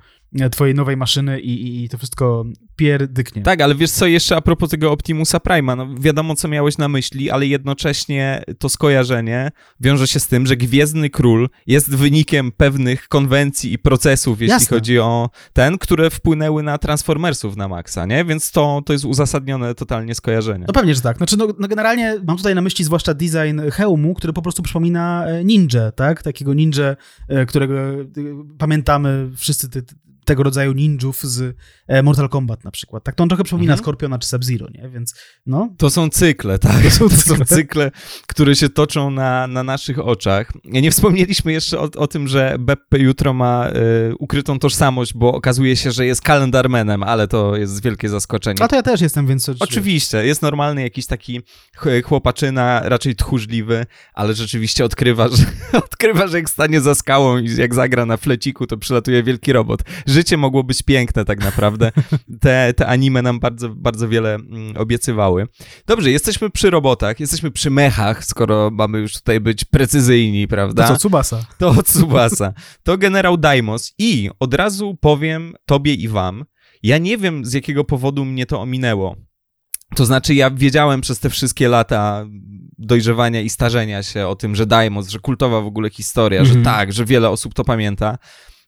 [0.50, 2.44] twojej nowej maszyny i, i, i to wszystko
[2.76, 3.42] pierdyknie.
[3.42, 6.88] Tak, ale wiesz co, jeszcze a propos tego Optimusa Prime'a, no wiadomo co miałeś na
[6.88, 13.08] myśli, ale jednocześnie to skojarzenie wiąże się z tym, że Gwiezdny Król jest wynikiem pewnych
[13.08, 14.76] konwencji i procesów, jeśli Jasne.
[14.76, 18.24] chodzi o ten, które wpłynęły na Transformersów na Maxa, nie?
[18.24, 20.64] Więc to, to jest uzasadnione totalnie skojarzenie.
[20.68, 21.16] No pewnie, że tak.
[21.16, 25.26] Znaczy, no, no generalnie mam tutaj na myśli zwłaszcza design hełmu, który po prostu przypomina
[25.26, 26.22] e, ninja, tak?
[26.22, 26.96] Takiego ninja,
[27.28, 28.04] e, którego e,
[28.58, 29.82] pamiętamy wszyscy ty,
[30.24, 31.56] tego rodzaju ninjów z
[31.88, 33.04] e, Mortal Kombat na przykład.
[33.04, 33.84] Tak to on trochę przypomina Mhm.
[33.84, 34.88] Scorpiona czy Sub-Zero, nie?
[34.88, 35.14] Więc
[35.46, 36.82] no, To są cykle, tak.
[36.82, 37.46] To są są, cykle.
[37.46, 37.90] cykle,
[38.26, 40.52] które się toczą na, na naszych oczach.
[40.64, 43.72] Nie wspomnieliśmy jeszcze o, o tym, że Beppe jutro ma y,
[44.18, 48.62] ukrytą tożsamość, bo okazuje się, że jest kalendarmenem, ale to jest wielkie zaskoczenie.
[48.62, 49.50] a to ja też jestem, więc...
[49.60, 51.40] Oczywiście, jest normalny jakiś taki
[51.76, 55.44] ch- chłopaczyna, raczej tchórzliwy, ale rzeczywiście odkrywa, że,
[55.78, 59.80] odkrywa, że jak stanie za skałą i jak zagra na fleciku, to przylatuje wielki robot.
[60.10, 61.92] Życie mogło być piękne tak naprawdę.
[62.40, 65.46] Te, te anime nam bardzo, bardzo wiele mm, obiecywały.
[65.86, 70.82] Dobrze, jesteśmy przy robotach, jesteśmy przy mechach, skoro mamy już tutaj być precyzyjni, prawda?
[70.88, 71.44] To co, Tsubasa?
[71.58, 72.52] To Tsubasa.
[72.82, 73.94] To generał Daimos.
[73.98, 76.44] I od razu powiem tobie i wam,
[76.82, 79.16] ja nie wiem z jakiego powodu mnie to ominęło.
[79.96, 82.26] To znaczy, ja wiedziałem przez te wszystkie lata
[82.78, 86.58] dojrzewania i starzenia się o tym, że Daimos, że kultowa w ogóle historia, Mhm.
[86.58, 88.18] że tak, że wiele osób to pamięta.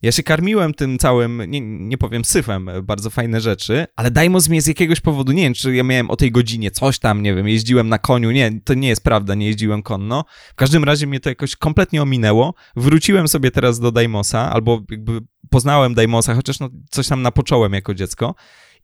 [0.03, 4.63] Ja się karmiłem tym całym, nie, nie powiem syfem, bardzo fajne rzeczy, ale Daimos mnie
[4.63, 7.49] z jakiegoś powodu, nie wiem, czy ja miałem o tej godzinie coś tam, nie wiem,
[7.49, 10.25] jeździłem na koniu, nie, to nie jest prawda, nie jeździłem konno.
[10.53, 12.55] W każdym razie mnie to jakoś kompletnie ominęło.
[12.77, 17.95] Wróciłem sobie teraz do Daimosa, albo jakby poznałem Daimosa, chociaż no coś tam napocząłem jako
[17.95, 18.35] dziecko.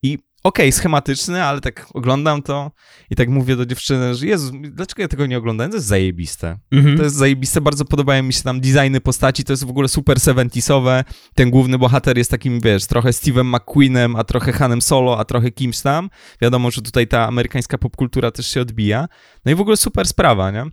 [0.03, 2.71] I okej, schematyczny, ale tak oglądam to
[3.11, 5.71] i tak mówię do dziewczyny, że Jezu, dlaczego ja tego nie oglądałem?
[5.71, 6.59] To jest zajebiste.
[6.73, 6.97] Mhm.
[6.97, 10.17] To jest zajebiste, bardzo podobają mi się tam designy postaci, to jest w ogóle super
[10.17, 11.05] 70sowe.
[11.35, 15.51] Ten główny bohater jest takim, wiesz, trochę Steve'em McQueenem, a trochę Hanem Solo, a trochę
[15.51, 16.11] kimś tam.
[16.43, 19.07] Wiadomo, że tutaj ta amerykańska popkultura też się odbija.
[19.45, 20.65] No i w ogóle super sprawa, nie?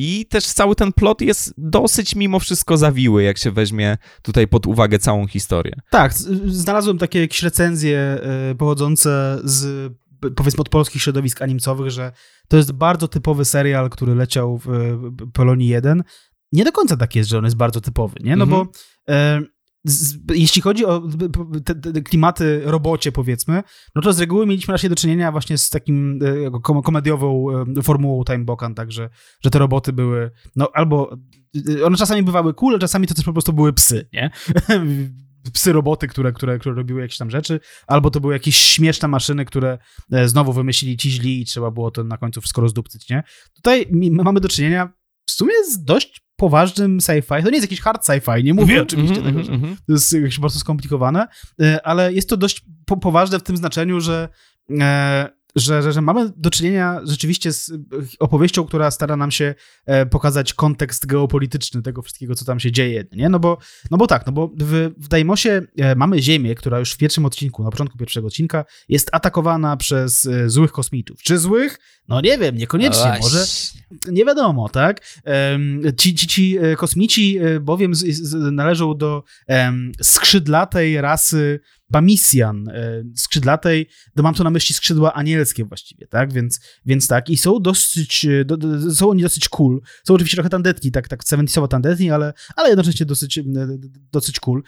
[0.00, 4.66] I też cały ten plot jest dosyć mimo wszystko zawiły, jak się weźmie tutaj pod
[4.66, 5.72] uwagę całą historię.
[5.90, 6.14] Tak,
[6.46, 9.92] znalazłem takie jakieś recenzje e, pochodzące z
[10.36, 12.12] powiedzmy od polskich środowisk animcowych, że
[12.48, 14.98] to jest bardzo typowy serial, który leciał w e,
[15.32, 16.02] Polonii 1.
[16.52, 18.36] Nie do końca tak jest, że on jest bardzo typowy, nie?
[18.36, 18.64] No Mhm.
[18.64, 18.72] bo
[19.12, 19.40] e,
[20.34, 21.02] jeśli chodzi o
[21.64, 23.62] te, te klimaty robocie, powiedzmy,
[23.94, 27.46] no to z reguły mieliśmy raczej do czynienia właśnie z takim e, kom- komediową
[27.78, 29.10] e, formułą Time Bokan, także,
[29.44, 31.16] że te roboty były, no albo
[31.78, 34.30] e, one czasami bywały cool, czasami to też po prostu były psy, nie?
[35.52, 39.44] psy roboty, które, które, które robiły jakieś tam rzeczy, albo to były jakieś śmieszne maszyny,
[39.44, 39.78] które
[40.26, 43.22] znowu wymyślili ci źli i trzeba było to na końcu wszystko rozdupcyć, nie?
[43.54, 44.92] Tutaj mamy do czynienia
[45.26, 47.42] w sumie z dość poważnym sci-fi.
[47.42, 50.12] To nie jest jakiś hard sci-fi, nie mówię oczywiście Mhm, tego, że mhm, to jest
[50.12, 51.26] jakieś prostu skomplikowane,
[51.62, 54.28] e, ale jest to dość po poważne w tym znaczeniu, że,
[54.80, 57.74] e, że, że, że mamy do czynienia rzeczywiście z e,
[58.18, 59.54] opowieścią, która stara nam się
[59.86, 63.28] e, pokazać kontekst geopolityczny tego wszystkiego, co tam się dzieje, nie?
[63.28, 63.58] No bo,
[63.90, 67.24] no bo tak, no bo w, w Daimosie e, mamy Ziemię, która już w pierwszym
[67.24, 71.22] odcinku, na początku pierwszego odcinka jest atakowana przez złych kosmitów.
[71.22, 71.78] Czy złych?
[72.08, 73.44] No nie wiem, niekoniecznie, może
[74.08, 75.00] nie wiadomo, tak?
[75.96, 79.22] Ci, ci, ci kosmici bowiem z, z, należą do
[80.02, 86.32] skrzydlatej rasy Bamisjan, e, skrzydlatej, to mam tu na myśli skrzydła anielskie właściwie, tak?
[86.32, 89.80] Więc, więc tak, i są dosyć, e, do, do, są oni dosyć cool.
[90.06, 93.44] Są oczywiście trochę tandetni, tak, tak 70 tandetni, ale, ale jednocześnie dosyć, e,
[94.12, 94.62] dosyć cool.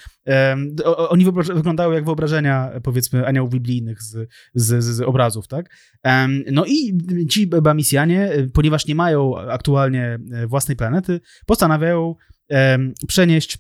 [0.85, 5.71] O- Oni wyglądają jak wyobrażenia, powiedzmy, aniołów biblijnych z, z, z, obrazów, tak?
[6.03, 6.99] Em, No i
[7.31, 12.15] ci Bamisjanie, ponieważ nie mają aktualnie własnej planety, postanawiają
[12.49, 13.59] em, przenieść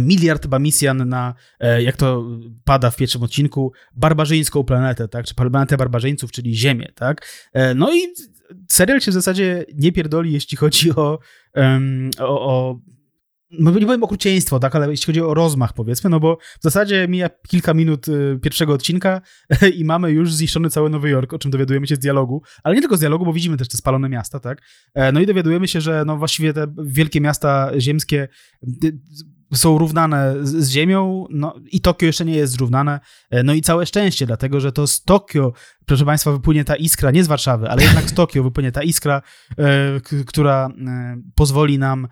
[0.00, 2.24] miliard Bamisjan na, e, jak to
[2.64, 5.26] pada w pierwszym odcinku, barbarzyńską planetę, tak?
[5.26, 7.26] Czy planetę barbarzyńców, czyli Ziemię, tak?
[7.52, 8.00] E, No i
[8.68, 11.18] serial się w zasadzie nie pierdoli, jeśli chodzi o,
[12.18, 12.80] o, o
[13.58, 17.08] no nie powiem okrucieństwo, tak, ale jeśli chodzi o rozmach, powiedzmy, no bo w zasadzie
[17.08, 19.20] mija kilka minut y, pierwszego odcinka
[19.78, 22.80] i mamy już zniszczony cały Nowy Jork, o czym dowiadujemy się z dialogu, ale nie
[22.80, 24.62] tylko z dialogu, bo widzimy też te spalone miasta, tak,
[24.94, 28.28] e, no i dowiadujemy się, że no właściwie te wielkie miasta ziemskie
[29.54, 33.86] są równane z, ziemią, no i Tokio jeszcze nie jest zrównane, e, no i całe
[33.86, 35.52] szczęście, dlatego, że to z Tokio,
[35.90, 39.22] proszę Państwa, wypłynie ta iskra, nie z Warszawy, ale jednak z Tokio wypłynie ta iskra,
[39.58, 42.08] e, która e, pozwoli nam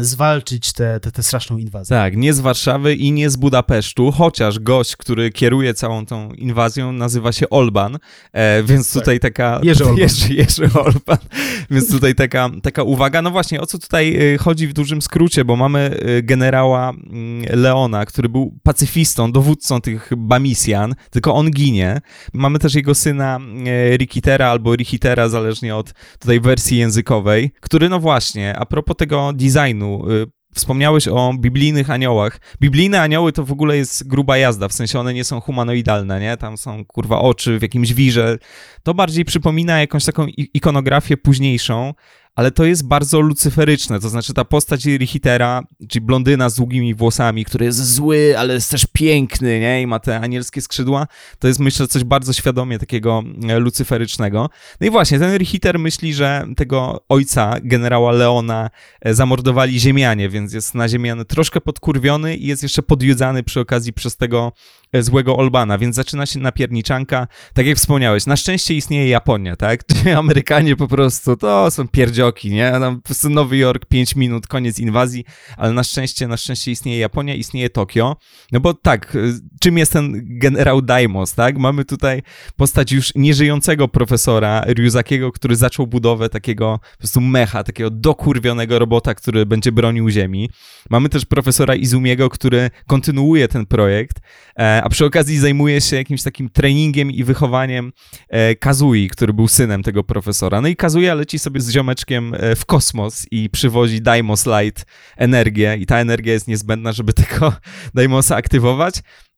[0.00, 1.96] zwalczyć tę straszną inwazję.
[1.96, 6.92] Tak, nie z Warszawy i nie z Budapesztu, chociaż gość, który kieruje całą tą inwazją
[6.92, 7.98] nazywa się Olban,
[8.32, 9.02] e, więc tak.
[9.02, 9.60] tutaj taka...
[9.62, 9.98] Jerzy Olban.
[9.98, 11.18] Jerzy, Jerzy Olban.
[11.70, 15.56] więc tutaj taka, taka uwaga, no właśnie, o co tutaj chodzi w dużym skrócie, bo
[15.56, 22.00] mamy generała generała mm, Leona, który był pacyfistą, dowódcą tych Bamisjan, tylko on ginie.
[22.32, 28.00] Mamy też jego syna e, Rikitera albo Rikitera, zależnie od tutaj wersji językowej, który no
[28.00, 32.40] właśnie, a propos tego designu, y, Wspomniałeś o biblijnych aniołach.
[32.60, 36.36] Biblijne anioły to w ogóle jest gruba jazda, w sensie one nie są humanoidalne, nie?
[36.36, 38.38] Tam są kurwa oczy w jakimś wirze.
[38.82, 41.94] To bardziej przypomina jakąś taką ikonografię późniejszą,
[42.34, 47.44] ale to jest bardzo lucyferyczne, to znaczy ta postać Richitera, czyli blondyna z długimi włosami,
[47.44, 51.06] który jest zły, ale jest też piękny, nie, i ma te anielskie skrzydła,
[51.38, 54.50] to jest myślę coś bardzo świadomie takiego e, lucyferycznego.
[54.80, 58.70] No i właśnie, ten Richiter myśli, że tego ojca, generała Leona,
[59.00, 63.92] e, zamordowali ziemianie, więc jest na ziemian troszkę podkurwiony i jest jeszcze podjudzany przy okazji
[63.92, 64.52] przez tego
[64.94, 69.80] złego Olbana, więc zaczyna się napierniczanka, tak jak wspomniałeś, na szczęście istnieje Japonia, tak?
[70.18, 72.70] Amerykanie po prostu to są pierdzioły nie?
[72.70, 75.24] Tam po prostu Nowy Jork, 5 minut, koniec inwazji,
[75.56, 78.16] ale na szczęście, na szczęście istnieje Japonia, istnieje Tokio,
[78.52, 79.16] no bo tak,
[79.60, 81.58] czym jest ten generał Daimos, tak?
[81.58, 82.22] Mamy tutaj
[82.56, 89.14] postać już nieżyjącego profesora Ryuzakiego, który zaczął budowę takiego po prostu mecha, takiego dokurwionego robota,
[89.14, 90.50] który będzie bronił ziemi.
[90.90, 94.16] Mamy też profesora Izumiego, który kontynuuje ten projekt,
[94.58, 97.92] e, a przy okazji zajmuje się jakimś takim treningiem i wychowaniem
[98.28, 100.60] e, Kazui, który był synem tego profesora.
[100.60, 104.86] No i Kazuya leci sobie z ziomeczkiem E, w kosmos i przywozi Daimos Light
[105.16, 107.52] energię i ta energia jest niezbędna, żeby tego
[107.94, 108.94] Daimosa aktywować.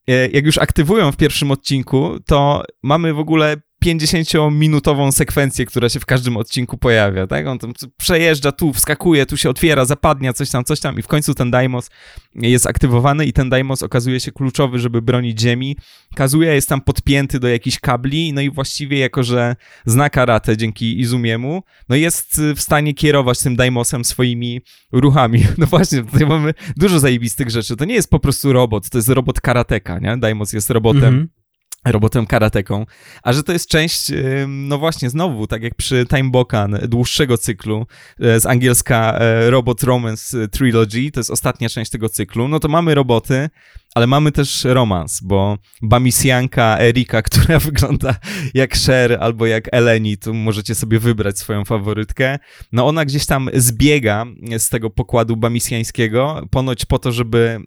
[0.09, 6.01] E, jak już aktywują w pierwszym odcinku, to mamy w ogóle 50-minutową sekwencję, która się
[6.01, 7.47] w każdym odcinku pojawia, tak?
[7.47, 11.07] On tam przejeżdża tu, wskakuje, tu się otwiera, zapadnia, coś tam, coś tam i w
[11.07, 11.91] końcu ten Daimos
[12.35, 15.77] jest aktywowany i ten Daimos okazuje się kluczowy, żeby bronić Ziemi.
[16.15, 19.57] Kazuya jest tam podpięty do jakichś kabli, no i właściwie jako, że
[19.87, 24.61] zna karate dzięki Izumiemu, no jest w stanie kierować tym Daimosem swoimi
[24.93, 25.43] ruchami.
[25.59, 27.77] No właśnie, tutaj mamy dużo zajebistych rzeczy.
[27.77, 30.17] To nie jest po prostu robot, to jest robot karateka, nie?
[30.17, 31.42] Daimos jest robotem -hmm
[31.85, 32.87] robotem karateką,
[33.23, 34.13] a że to jest część,
[34.49, 37.87] no właśnie, znowu, tak jak przy Time Bokan, dłuższego cyklu
[38.21, 42.69] e, z angielska e, Robot Romance Trilogy, to jest ostatnia część tego cyklu, no to
[42.69, 43.49] mamy roboty,
[43.95, 48.15] ale mamy też romans, bo Bamisjanka Erika, która wygląda
[48.55, 52.39] jak Cher albo jak Eleni, tu możecie sobie wybrać swoją faworytkę,
[52.73, 54.27] no ona gdzieś tam zbiega
[54.59, 57.61] z tego pokładu bamisjańskiego, ponoć po to, żeby,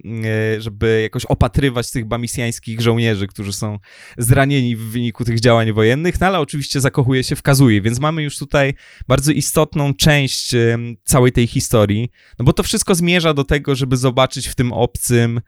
[0.56, 3.80] e, żeby jakoś opatrywać tych bamisjańskich żołnierzy, którzy są
[4.18, 8.24] zranieni w wyniku tych działań wojennych, no ale oczywiście zakochuje się w Kazuje, więc mamy
[8.24, 8.74] już tutaj
[9.08, 10.56] bardzo istotną część
[11.04, 12.10] całej tej historii,
[12.40, 15.42] no bo to wszystko zmierza do tego, żeby zobaczyć w tym obcym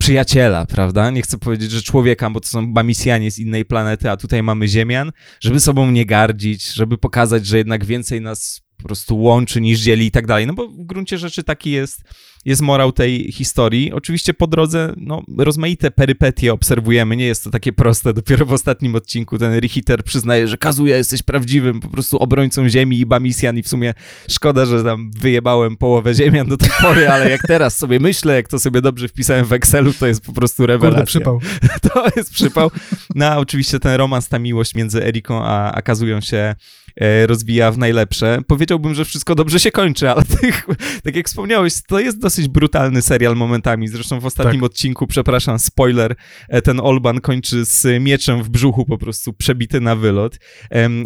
[0.00, 1.10] przyjaciela, prawda?
[1.10, 4.68] Nie chcę powiedzieć, że człowieka, bo to są bamisjanie z innej planety, a tutaj mamy
[4.68, 9.80] ziemian, żeby sobą nie gardzić, żeby pokazać, że jednak więcej nas po prostu łączy niż
[9.80, 10.46] dzieli i tak dalej.
[10.46, 12.02] No bo w gruncie rzeczy taki jest,
[12.44, 13.92] jest morał tej historii.
[13.92, 18.14] Oczywiście po drodze no, rozmaite perypetie obserwujemy, nie jest to takie proste.
[18.14, 22.98] Dopiero w ostatnim odcinku ten Richiter przyznaje, że Kazuya jesteś prawdziwym po prostu obrońcą ziemi
[22.98, 23.94] i Bamisjan i w sumie
[24.28, 28.48] szkoda, że tam wyjebałem połowę ziemian do tej pory, ale jak teraz sobie myślę, jak
[28.48, 31.00] to sobie dobrze wpisałem w Excelu, to jest po prostu rewelacja.
[31.00, 31.40] Kurde, przypał.
[31.92, 32.70] To jest przypał.
[33.14, 36.54] No a oczywiście ten romans, ta miłość między Eriką a, a Kazują się
[37.26, 38.38] rozwija w najlepsze.
[38.46, 40.66] Powiedziałbym, że wszystko dobrze się kończy, ale tych,
[41.02, 43.88] tak jak wspomniałeś, to jest dosyć brutalny serial momentami.
[43.88, 44.70] Zresztą w ostatnim tak.
[44.70, 46.16] odcinku, przepraszam, spoiler,
[46.48, 50.38] e, ten Olban kończy z mieczem w brzuchu po prostu przebity na wylot.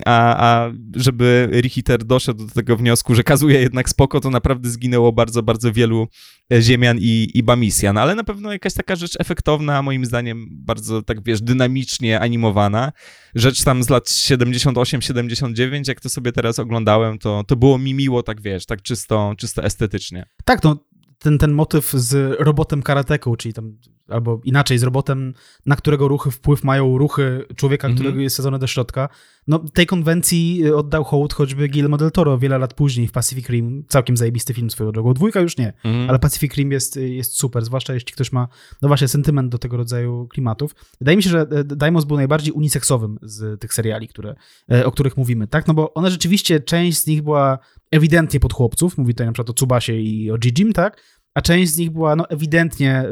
[0.05, 5.13] A, a żeby Richiter doszedł do tego wniosku, że kazuje jednak spoko, to naprawdę zginęło
[5.13, 6.09] bardzo, bardzo wielu
[6.53, 11.03] e, ziemian i, i bamisjan, ale na pewno jakaś taka rzecz efektowna, moim zdaniem bardzo,
[11.03, 12.93] tak wiesz, dynamicznie animowana.
[13.35, 18.23] Rzecz tam z lat 78-79, jak to sobie teraz oglądałem, to, to było mi miło,
[18.23, 20.27] tak wiesz, tak czysto, czysto estetycznie.
[20.45, 20.77] Tak, no
[21.25, 23.77] ten, ten motyw z robotem karateką, czyli tam
[24.09, 25.35] albo inaczej z robotem,
[25.67, 27.99] na którego ruchy wpływ mają ruchy człowieka, Mhm.
[28.05, 29.09] którego jest sadzone do środka.
[29.47, 33.49] No, tej konwencji y, oddał hołd choćby Guillermo del Toro wiele lat później w Pacific
[33.49, 33.85] Rim.
[33.89, 35.15] Całkiem zajebisty film swoją drogą.
[35.15, 36.11] Dwójka już nie, Mhm.
[36.11, 38.49] ale Pacific Rim jest, jest super, zwłaszcza jeśli ktoś ma,
[38.83, 40.75] no właśnie, sentyment do tego rodzaju klimatów.
[41.01, 44.35] Wydaje mi się, że e, Daimos był najbardziej uniseksowym z tych seriali, które,
[44.73, 45.67] e, o których mówimy, tak?
[45.67, 47.59] No bo one rzeczywiście, część z nich była
[47.91, 51.01] ewidentnie pod chłopców, mówi tutaj na przykład o Tsubasie i o Jijim, tak?
[51.35, 53.05] A część z nich była no, ewidentnie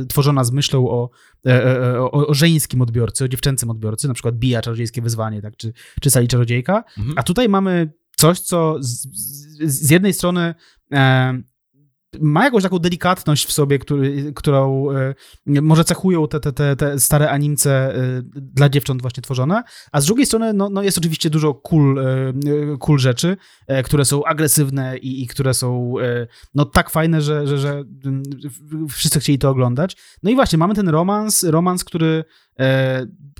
[0.00, 1.10] y, tworzona z myślą o,
[1.46, 5.56] e, e, o, o żeńskim odbiorcy, o dziewczęcym odbiorcy, na przykład Bija, Czarodziejskie Wyzwanie, tak?
[5.56, 6.84] Czy, czy Sali Czarodziejka.
[6.98, 7.18] Mhm.
[7.18, 10.54] A tutaj mamy coś, co z, z, z jednej strony
[10.92, 11.42] e,
[12.20, 15.14] ma jakąś taką delikatność w sobie, który, którą e,
[15.46, 20.06] może cechują te, te, te, te stare animce e, dla dziewcząt właśnie tworzone, a z
[20.06, 22.32] drugiej strony no, no jest oczywiście dużo cool, e,
[22.78, 23.36] cool rzeczy,
[23.84, 25.94] które są agresywne i, i które są
[26.54, 27.70] no tak fajne, że, że, że
[28.04, 28.22] mm,
[28.88, 29.96] wszyscy chcieli to oglądać.
[30.22, 32.24] No i właśnie, mamy ten romans, romans, który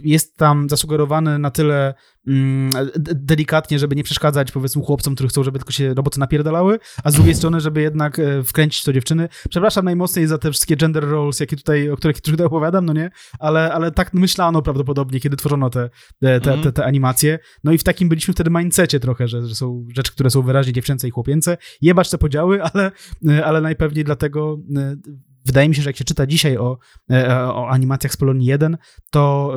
[0.03, 1.95] jest tam zasugerowany na tyle
[2.27, 6.79] mm, de- delikatnie, żeby nie przeszkadzać powiedzmy chłopcom, którzy chcą, żeby tylko się roboty napierdalały,
[7.05, 9.29] a z drugiej strony, żeby jednak e, wkręcić to dziewczyny.
[9.51, 13.11] Przepraszam najmocniej za te wszystkie gender roles, jakie tutaj, o których tutaj opowiadam, no nie?
[13.39, 15.91] Ale, ale tak myślano prawdopodobnie, kiedy tworzono te,
[16.21, 17.39] te, te, te, te animacje.
[17.64, 20.73] No i w takim byliśmy wtedy mindsetie trochę, że, że są rzeczy, które są wyraźnie
[20.73, 21.57] dziewczęce i chłopięce.
[21.81, 22.93] Jebać te podziały, ale,
[23.29, 24.97] e, ale najpewniej dlatego e,
[25.45, 26.78] wydaje mi się, że jak się czyta dzisiaj o,
[27.11, 28.76] e, o animacjach z Polonii 1,
[29.11, 29.55] to,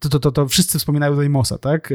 [0.00, 1.92] to, to, to, wszyscy wspominają Daimosa, tak?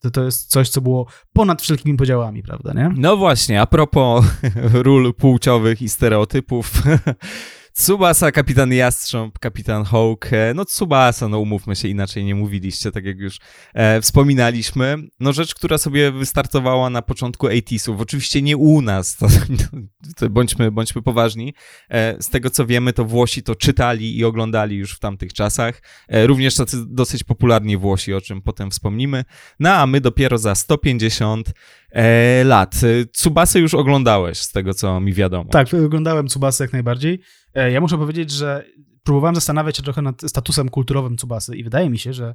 [0.00, 2.90] To, to jest coś, co było ponad wszelkimi podziałami, prawda, nie?
[2.96, 4.24] No właśnie, a propos
[4.84, 6.72] ról płciowych i stereotypów.
[7.74, 10.32] Tsubasa, kapitan Jastrząb, kapitan Hawk.
[10.32, 13.38] e, No Tsubasa, no umówmy się, inaczej nie mówiliście, tak jak już
[13.74, 14.96] e, wspominaliśmy.
[15.20, 18.00] No rzecz, która sobie wystartowała na początku 80sów.
[18.00, 19.26] Oczywiście nie u nas, to,
[20.16, 21.54] to bądźmy, bądźmy poważni.
[21.90, 25.82] E, z tego co wiemy, to Włosi to czytali i oglądali już w tamtych czasach.
[26.08, 29.24] E, również tacy dosyć popularni Włosi, o czym potem wspomnimy.
[29.60, 31.52] No a my dopiero za 150
[31.92, 32.74] e, lat.
[32.74, 35.50] E, Tsubasę już oglądałeś, z tego co mi wiadomo.
[35.50, 37.20] Tak, oglądałem Tsubasę jak najbardziej.
[37.54, 38.64] E, Ja muszę powiedzieć, że
[39.02, 42.34] próbowałem zastanawiać się trochę nad statusem kulturowym Tsubasy i wydaje mi się, że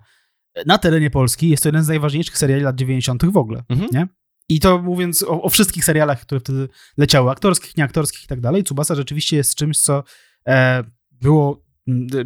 [0.66, 3.26] na terenie Polski jest to jeden z najważniejszych seriali lat 90.
[3.26, 3.64] w ogóle.
[3.70, 3.90] Mhm.
[3.94, 4.08] Nie?
[4.50, 8.64] I to mówiąc o, o wszystkich serialach, które wtedy leciały, aktorskich, nieaktorskich i tak dalej,
[8.64, 10.04] Tsubasa rzeczywiście jest czymś, co
[10.48, 11.64] e, było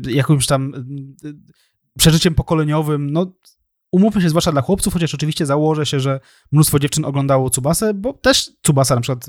[0.08, 0.74] jakimś tam
[1.98, 3.34] przeżyciem pokoleniowym, no
[3.92, 6.20] umówmy się, zwłaszcza dla chłopców, chociaż oczywiście założę się, że
[6.52, 9.26] mnóstwo dziewczyn oglądało Tsubasę, bo też Tsubasa na przykład,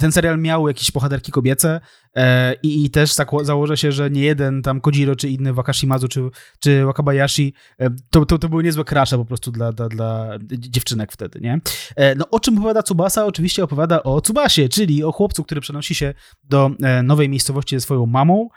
[0.00, 1.80] ten serial miał jakieś bohaterki kobiece
[2.16, 6.20] e, i, i też założę się, że nie jeden tam Kojiro, czy inny Wakashimazu, czy,
[6.58, 11.12] czy Wakabayashi, e, to, to, to były niezłe krasze po prostu dla, dla, dla dziewczynek
[11.12, 11.60] wtedy, nie?
[11.96, 13.26] E, No o czym opowiada Tsubasa?
[13.26, 16.70] Oczywiście opowiada o Tsubasie, czyli o chłopcu, który przenosi się do
[17.02, 18.48] nowej miejscowości ze swoją mamą,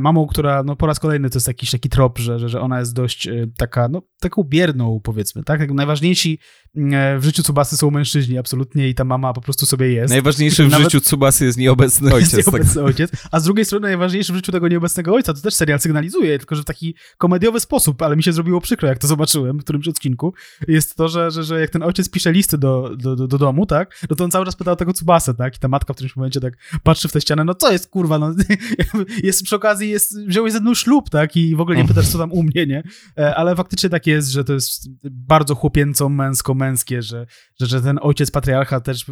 [0.00, 2.78] mamą, która no, po raz kolejny to jest jakiś taki trop, że, że, że ona
[2.78, 5.70] jest dość e, taka, no, taką bierną powiedzmy, tak?
[5.70, 6.38] Najważniejsi
[6.76, 10.10] e, w życiu Tsubasy są mężczyźni absolutnie i ta mama po prostu sobie jest.
[10.10, 12.44] Najważniejszy w Nawet- życiu Tsubasy jest nieobecny Jest ojciec.
[12.44, 12.54] Tak.
[12.54, 13.10] nieobecny ojciec.
[13.30, 16.54] A z drugiej strony najważniejszy w życiu tego nieobecnego ojca, to też serial sygnalizuje, tylko
[16.54, 19.88] że w taki komediowy sposób, ale mi się zrobiło przykro, jak to zobaczyłem w którymś
[19.88, 20.34] odcinku,
[20.68, 23.66] jest to, że, że, że jak ten ojciec pisze listy do, do, do, do domu,
[23.66, 26.16] tak, no to on cały czas pytał tego Tsubasę, tak, i ta matka w którymś
[26.16, 28.34] momencie tak patrzy w tę ścianę, no co jest, kurwa, no,
[29.22, 32.18] jest przy okazji, jest, wziąłeś ze mną ślub, tak, i w ogóle nie pytasz, co
[32.18, 32.82] tam u mnie, nie,
[33.18, 37.26] E, ale faktycznie tak jest, że to jest bardzo chłopięco, męsko-męskie, że,
[37.60, 39.04] że, że ten ojciec patriarcha też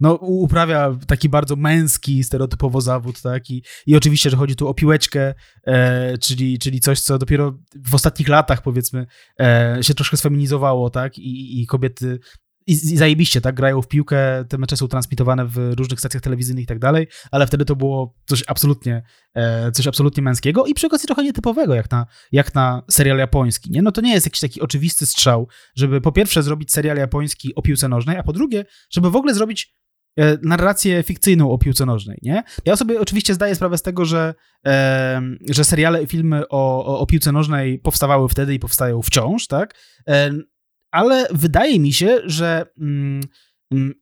[0.00, 3.50] no, uprawia taki bardzo męski, stereotypowo zawód, tak?
[3.50, 5.34] I, i oczywiście, że chodzi tu o piłeczkę,
[5.66, 9.06] e, czyli, czyli coś, co dopiero w ostatnich latach, powiedzmy,
[9.40, 11.18] e, się troszkę sfeminizowało, tak?
[11.18, 12.18] I, i kobiety
[12.70, 13.54] i, i zajebiście, tak?
[13.54, 17.46] Grają w piłkę, te mecze są transmitowane w różnych stacjach telewizyjnych i tak dalej, ale
[17.46, 19.02] wtedy to było coś absolutnie,
[19.34, 23.70] e, coś absolutnie męskiego i przy okazji trochę nietypowego, jak na, jak na serial japoński,
[23.70, 23.82] nie?
[23.82, 27.62] No to nie jest jakiś taki oczywisty strzał, żeby po pierwsze zrobić serial japoński o
[27.62, 29.74] piłce nożnej, a po drugie, żeby w ogóle zrobić
[30.18, 32.42] e, narrację fikcyjną o piłce nożnej, nie?
[32.64, 34.34] Ja sobie oczywiście zdaję sprawę z tego, że,
[34.66, 39.46] e, że seriale i filmy o, o, o piłce nożnej powstawały wtedy i powstają wciąż,
[39.46, 39.74] tak?
[40.08, 40.30] E,
[40.90, 43.20] ale wydaje mi się, że mm,
[43.72, 43.94] mm,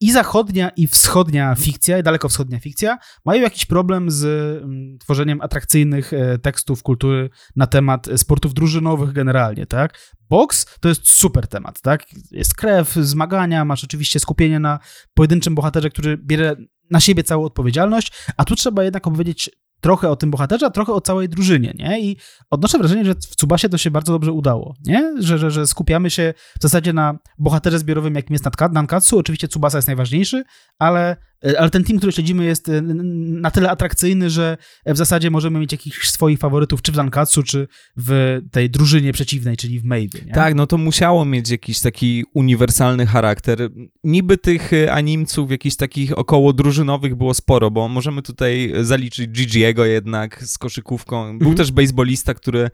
[0.00, 6.12] i zachodnia, i wschodnia fikcja, i dalekowschodnia fikcja mają jakiś problem z mm, tworzeniem atrakcyjnych
[6.12, 10.14] e, tekstów kultury na temat sportów drużynowych generalnie, tak?
[10.28, 12.04] Boks to jest super temat, tak?
[12.30, 14.78] Jest krew, zmagania, masz oczywiście skupienie na
[15.14, 16.56] pojedynczym bohaterze, który bierze
[16.90, 19.50] na siebie całą odpowiedzialność, a tu trzeba jednak opowiedzieć
[19.80, 22.00] trochę o tym bohaterze, a trochę o całej drużynie, nie?
[22.00, 22.16] I
[22.50, 25.14] odnoszę wrażenie, że w Tsubasie to się bardzo dobrze udało, nie?
[25.18, 29.18] Że, że, że skupiamy się w zasadzie na bohaterze zbiorowym, jakim jest Nankatsu.
[29.18, 30.44] Oczywiście Tsubasa jest najważniejszy,
[30.78, 31.16] ale
[31.58, 35.72] ale ten team, który śledzimy, jest e, na tyle atrakcyjny, że w zasadzie możemy mieć
[35.72, 40.18] jakichś swoich faworytów, czy w Zankatsu, czy w tej drużynie przeciwnej, czyli w Maybe.
[40.26, 40.32] Nie?
[40.32, 43.70] Tak, no to musiało mieć jakiś taki uniwersalny charakter.
[44.04, 49.84] Niby tych e, animców, jakichś takich około drużynowych było sporo, bo możemy tutaj zaliczyć Gigiego
[49.84, 51.24] jednak z koszykówką.
[51.24, 51.56] Był mhm.
[51.56, 52.70] też baseballista, który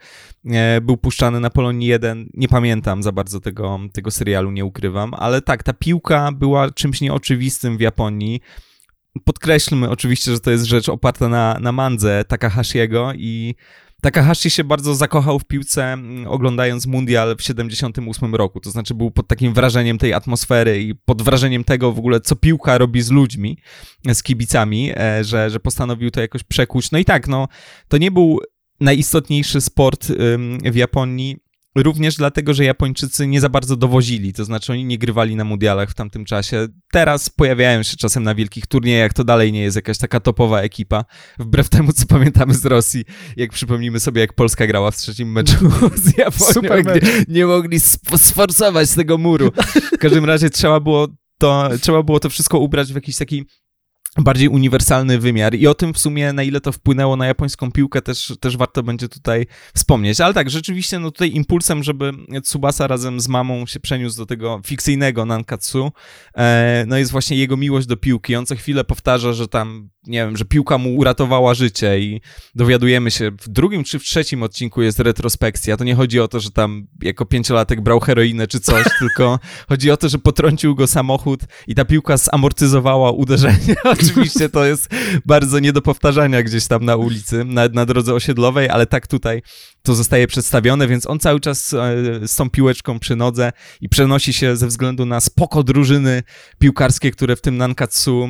[0.82, 2.28] był puszczany na Polonii 1.
[2.34, 7.00] Nie pamiętam za bardzo tego, tego serialu, nie ukrywam, ale tak, ta piłka była czymś
[7.00, 8.40] nieoczywistym w Japonii.
[9.24, 13.54] Podkreślmy oczywiście, że to jest rzecz oparta na, na mandze Takahashiego i
[14.04, 19.10] Takahashi się bardzo zakochał w piłce mm, oglądając Mundial w 78 roku, to znaczy był
[19.10, 23.10] pod takim wrażeniem tej atmosfery i pod wrażeniem tego w ogóle, co piłka robi z
[23.10, 23.58] ludźmi,
[24.12, 26.90] z kibicami, e, że, że postanowił to jakoś przekuć.
[26.90, 27.48] No i tak, no,
[27.88, 28.40] to nie był
[28.80, 30.06] najistotniejszy sport
[30.64, 31.36] w Japonii,
[31.76, 35.90] Również dlatego, że Japończycy nie za bardzo dowozili, to znaczy oni nie grywali na mundialach
[35.90, 36.68] w tamtym czasie.
[36.92, 41.04] Teraz pojawiają się czasem na wielkich turniejach, to dalej nie jest jakaś taka topowa ekipa,
[41.38, 43.04] wbrew temu, co pamiętamy z Rosji,
[43.36, 45.70] jak przypomnimy sobie, jak Polska grała w trzecim meczu
[46.04, 47.80] z Japonią, Super gdzie nie mogli
[48.16, 49.50] sforsować tego muru.
[49.94, 51.08] W każdym razie trzeba było
[51.38, 53.44] to, trzeba było to wszystko ubrać w jakiś taki
[54.18, 58.02] bardziej uniwersalny wymiar i o tym w sumie na ile to wpłynęło na japońską piłkę
[58.02, 60.20] też, też warto będzie tutaj wspomnieć.
[60.20, 62.12] Ale tak, rzeczywiście no tutaj impulsem, żeby
[62.42, 65.92] Tsubasa razem z mamą się przeniósł do tego fikcyjnego Nankatsu,
[66.36, 68.36] e, no jest właśnie jego miłość do piłki.
[68.36, 72.20] On co chwilę powtarza, że tam nie wiem, że piłka mu uratowała życie i
[72.54, 75.76] dowiadujemy się, w drugim czy w trzecim odcinku jest retrospekcja.
[75.76, 79.38] To nie chodzi o to, że tam jako pięciolatek brał heroinę czy coś, tylko
[79.68, 83.74] chodzi o to, że potrącił go samochód i ta piłka zamortyzowała uderzenie.
[84.04, 84.88] Oczywiście to jest
[85.26, 89.42] bardzo nie do powtarzania gdzieś tam na ulicy, na, na drodze osiedlowej, ale tak tutaj
[89.84, 91.78] to zostaje przedstawione, więc on cały czas e,
[92.28, 96.22] z tą piłeczką przy nodze i przenosi się ze względu na spoko drużyny
[96.58, 98.28] piłkarskie, które w tym Nankatsu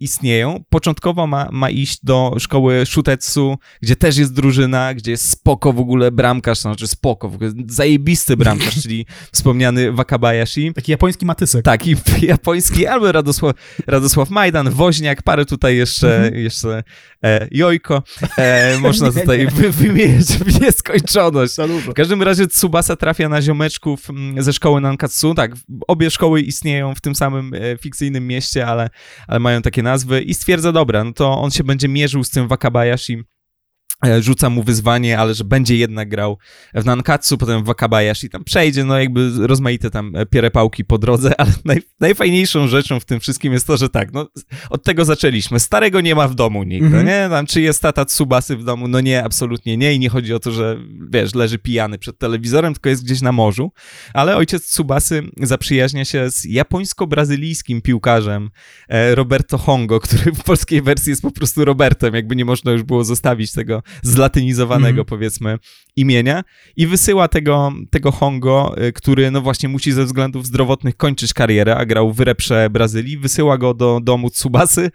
[0.00, 0.64] istnieją.
[0.68, 5.80] Początkowo ma, ma iść do szkoły Shutetsu, gdzie też jest drużyna, gdzie jest spoko w
[5.80, 10.74] ogóle bramkarz, to znaczy spoko, w ogóle zajebisty bramkarz, czyli wspomniany Wakabayashi.
[10.74, 11.64] Taki japoński matysek.
[11.64, 16.42] Taki japoński, albo Radosław, Radosław Majdan, Woźniak, parę tutaj jeszcze, mhm.
[16.42, 16.82] jeszcze
[17.24, 18.02] e, Jojko.
[18.38, 20.60] E, można tutaj wy, wymieniać w
[20.92, 21.56] nieskończoność.
[21.90, 25.34] W każdym razie Tsubasa trafia na ziomeczków mm, ze szkoły Nankatsu.
[25.34, 25.52] Tak,
[25.88, 28.90] obie szkoły istnieją w tym samym e, fikcyjnym mieście, ale,
[29.28, 32.48] ale mają takie nazwy i stwierdza, dobra, no to on się będzie mierzył z tym
[32.48, 33.24] Wakabayashi
[34.20, 36.38] rzuca mu wyzwanie, ale że będzie jednak grał
[36.74, 41.32] w Nankatsu, potem w Wakabayashi, tam przejdzie, no jakby rozmaite tam e, pierepałki po drodze,
[41.40, 44.28] ale naj, najfajniejszą rzeczą w tym wszystkim jest to, że tak, no
[44.70, 45.60] od tego zaczęliśmy.
[45.60, 47.06] Starego nie ma w domu nigdy, mm -hmm.
[47.06, 47.28] nie?
[47.30, 48.88] Tam czy jest tata Tsubasy w domu?
[48.88, 50.78] No nie, absolutnie nie i nie chodzi o to, że
[51.10, 53.72] wiesz, leży pijany przed telewizorem, tylko jest gdzieś na morzu,
[54.14, 58.50] ale ojciec Tsubasy zaprzyjaźnia się z japońsko-brazylijskim piłkarzem
[58.88, 62.82] e, Roberto Hongo, który w polskiej wersji jest po prostu Robertem, jakby nie można już
[62.82, 65.04] było zostawić tego zlatynizowanego, mm.
[65.04, 65.58] powiedzmy,
[65.96, 66.44] imienia
[66.76, 71.76] i wysyła tego, tego Hongo, y, który no właśnie musi ze względów zdrowotnych kończyć karierę,
[71.76, 74.90] a grał w reprze Brazylii, wysyła go do domu Tsubasy,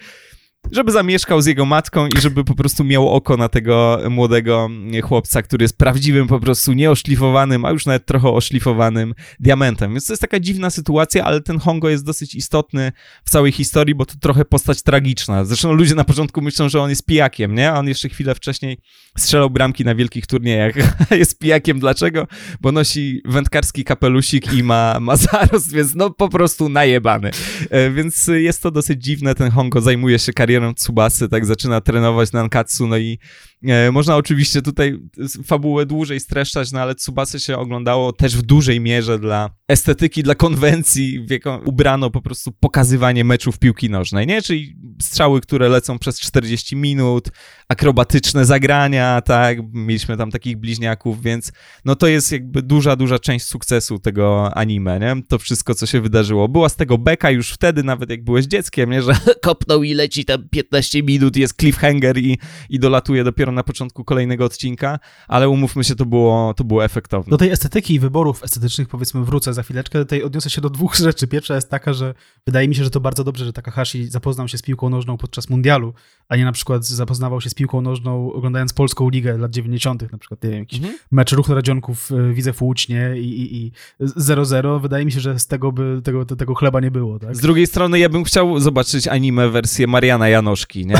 [0.71, 4.69] żeby zamieszkał z jego matką i żeby po prostu miał oko na tego młodego
[5.03, 9.91] chłopca, który jest prawdziwym, po prostu nieoszlifowanym, a już nawet trochę oszlifowanym diamentem.
[9.91, 12.91] Więc to jest taka dziwna sytuacja, ale ten Hongo jest dosyć istotny
[13.25, 15.45] w całej historii, bo to trochę postać tragiczna.
[15.45, 17.71] Zresztą ludzie na początku myślą, że on jest pijakiem, nie?
[17.71, 18.77] A on jeszcze chwilę wcześniej
[19.17, 20.75] strzelał bramki na wielkich turniejach.
[21.11, 21.79] jest pijakiem.
[21.79, 22.27] Dlaczego?
[22.61, 27.31] Bo nosi wędkarski kapelusik i ma, ma zarost, więc no po prostu najebany.
[27.69, 29.35] E, więc jest to dosyć dziwne.
[29.35, 33.19] Ten Hongo zajmuje się karierą karierą Tsubasy, tak zaczyna trenować Nankatsu, no i
[33.91, 34.99] można oczywiście tutaj
[35.45, 40.35] fabułę dłużej streszczać, no ale Tsubasy się oglądało też w dużej mierze dla estetyki, dla
[40.35, 44.41] konwencji, w jaką ubrano po prostu pokazywanie meczów piłki nożnej, nie?
[44.41, 47.29] Czyli strzały, które lecą przez 40 minut,
[47.69, 49.57] akrobatyczne zagrania, tak?
[49.73, 51.51] Mieliśmy tam takich bliźniaków, więc
[51.85, 55.23] no to jest jakby duża, duża część sukcesu tego anime, nie?
[55.27, 56.47] To wszystko, co się wydarzyło.
[56.47, 59.01] Była z tego beka już wtedy, nawet jak byłeś dzieckiem, nie?
[59.01, 59.13] Że
[59.43, 62.39] kopnął i leci tam 15 minut, jest cliffhanger i,
[62.69, 67.29] i dolatuje dopiero na początku kolejnego odcinka, ale umówmy się, to było, to było efektowne.
[67.29, 69.99] Do tej estetyki i wyborów estetycznych powiedzmy wrócę za chwileczkę.
[69.99, 71.27] Tutaj odniosę się do dwóch rzeczy.
[71.27, 72.13] Pierwsza jest taka, że
[72.45, 75.49] wydaje mi się, że to bardzo dobrze, że Takahashi zapoznał się z piłką nożną podczas
[75.49, 75.93] mundialu,
[76.29, 80.17] a nie na przykład zapoznawał się z piłką nożną oglądając Polską Ligę lat 90., na
[80.17, 80.97] przykład nie wiem, jakiś mhm.
[81.11, 84.81] mecz Ruch Radzionków e, widzę w Łucznie i 0-0.
[84.81, 87.19] Wydaje mi się, że z tego by tego, tego chleba nie było.
[87.19, 87.35] Tak?
[87.35, 90.97] Z drugiej strony ja bym chciał zobaczyć anime wersję Mariana Janoszki, nie?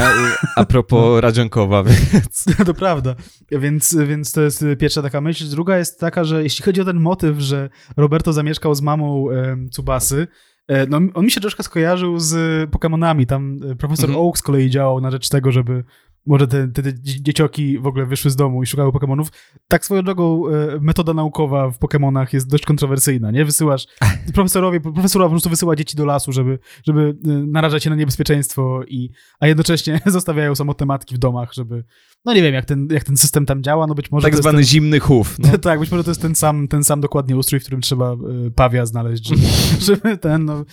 [0.55, 1.21] A propos no.
[1.21, 2.34] Radzionkowa, więc...
[2.65, 3.15] To prawda.
[3.51, 5.49] Więc, więc to jest pierwsza taka myśl.
[5.49, 9.57] Druga jest taka, że jeśli chodzi o ten motyw, że Roberto zamieszkał z mamą e,
[9.71, 10.27] Tsubasy,
[10.67, 12.35] E, no, on mi się troszkę skojarzył z
[12.71, 13.25] Pokémonami.
[13.25, 14.27] Tam e, profesor Mhm.
[14.27, 15.83] Oak z kolei działał na rzecz tego, żeby
[16.25, 19.27] może te, te, te dzie- dziecioki w ogóle wyszły z domu i szukały Pokemonów.
[19.67, 23.45] Tak swoją drogą e, metoda naukowa w Pokemonach jest dość kontrowersyjna, nie?
[23.45, 23.87] Wysyłasz
[24.33, 28.81] profesorowie, profesora po prostu wysyła dzieci do lasu, żeby, żeby e, narażać się na niebezpieczeństwo,
[28.87, 29.09] i,
[29.39, 31.83] a jednocześnie zostawiają samotne matki w domach, żeby,
[32.25, 34.63] no nie wiem, jak ten, jak ten system tam działa, no być może Tak zwany
[34.63, 35.35] zimny chów.
[35.39, 35.57] No.
[35.57, 38.51] tak, być może to jest ten sam, ten sam dokładnie ustrój, w którym trzeba y,
[38.51, 39.41] pawia znaleźć, żeby,
[39.79, 40.65] żeby ten, no,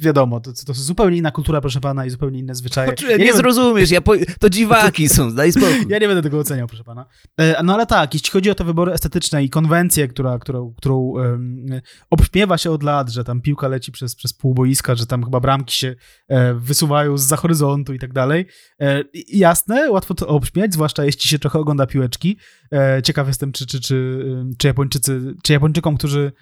[0.00, 2.94] wiadomo, to, to jest zupełnie inna kultura, proszę pana, i zupełnie inne zwyczaje.
[3.08, 4.12] Ja nie, zrozumiesz, ja po...
[4.40, 5.86] to dziwaki są, daj spokój.
[5.88, 7.06] Ja nie będę tego oceniał, proszę pana.
[7.40, 10.96] E, No ale tak, jeśli chodzi o te wybory estetyczne i konwencję, która, którą, którą
[10.96, 11.66] um,
[12.10, 15.40] obśmiewa się od lat, że tam piłka leci przez, przez pół boiska, że tam chyba
[15.40, 15.94] bramki się
[16.28, 18.46] e, wysuwają z za horyzontu i tak dalej.
[18.80, 22.36] E, jasne, łatwo to obśmiać, zwłaszcza jeśli się trochę ogląda piłeczki.
[22.72, 24.26] E, ciekaw jestem, czy, czy, czy,
[24.58, 26.32] czy Japończycy, czy Japończykom, którzy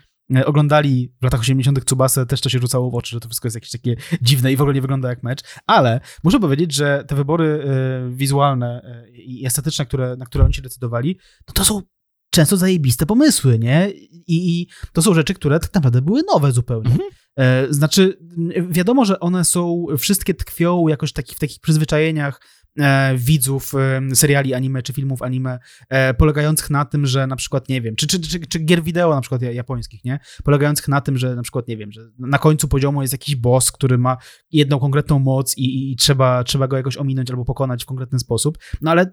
[0.44, 1.84] oglądali w latach 80.
[1.84, 4.56] Tsubasę, też to się rzucało w oczy, że to wszystko jest jakieś takie dziwne i
[4.56, 5.40] w ogóle nie wygląda jak mecz.
[5.66, 10.54] Ale muszę powiedzieć, że te wybory e, wizualne e, i estetyczne, które, na które oni
[10.54, 11.18] się decydowali,
[11.48, 11.82] no to są
[12.30, 13.90] często zajebiste pomysły, nie?
[14.10, 16.96] I, I to są rzeczy, które tak naprawdę były nowe zupełnie.
[17.38, 18.18] E, Znaczy,
[18.68, 22.57] wiadomo, że one są, wszystkie tkwią jakoś taki, w takich przyzwyczajeniach e,
[23.16, 25.58] widzów e, seriali anime czy filmów anime,
[25.88, 29.14] e, polegających na tym, że na przykład, nie wiem, czy, czy, czy, czy gier wideo
[29.14, 30.18] na przykład ja- japońskich, nie?
[30.44, 33.72] Polegających na tym, że na przykład, nie wiem, że na końcu poziomu jest jakiś boss,
[33.72, 34.16] który ma
[34.52, 38.18] jedną konkretną moc i, i, i trzeba, trzeba go jakoś ominąć albo pokonać w konkretny
[38.18, 38.58] sposób.
[38.80, 39.12] No ale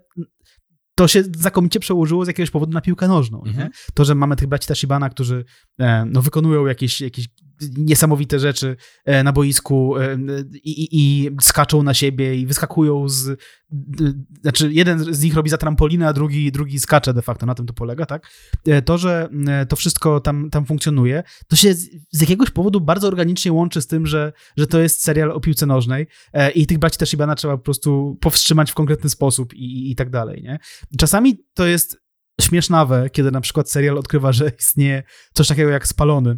[0.95, 3.41] to się znakomicie przełożyło z jakiegoś powodu na piłkę nożną.
[3.45, 3.51] Nie?
[3.51, 3.69] Mhm.
[3.93, 5.45] To, że mamy tych braci Tashibana, którzy
[5.79, 7.27] e, no, wykonują jakieś, jakieś
[7.77, 8.75] niesamowite rzeczy
[9.05, 10.17] e, na boisku e,
[10.63, 13.25] i, i, skaczą na siebie i wyskakują z...
[13.69, 17.55] d- Znaczy, jeden z nich robi za trampolinę, a drugi, drugi skacze de facto, na
[17.55, 18.27] tym to polega, tak?
[18.67, 22.81] E, To, że e, to wszystko tam, tam funkcjonuje, to się z, z jakiegoś powodu
[22.81, 26.67] bardzo organicznie łączy z tym, że, że to jest serial o piłce nożnej e, i
[26.67, 30.59] tych braci Tashibana trzeba po prostu powstrzymać w konkretny sposób i, i tak dalej, nie?
[30.99, 31.97] Czasami to jest
[32.41, 35.03] śmiesznawe, kiedy na przykład serial odkrywa, że istnieje
[35.33, 36.37] coś takiego jak spalony.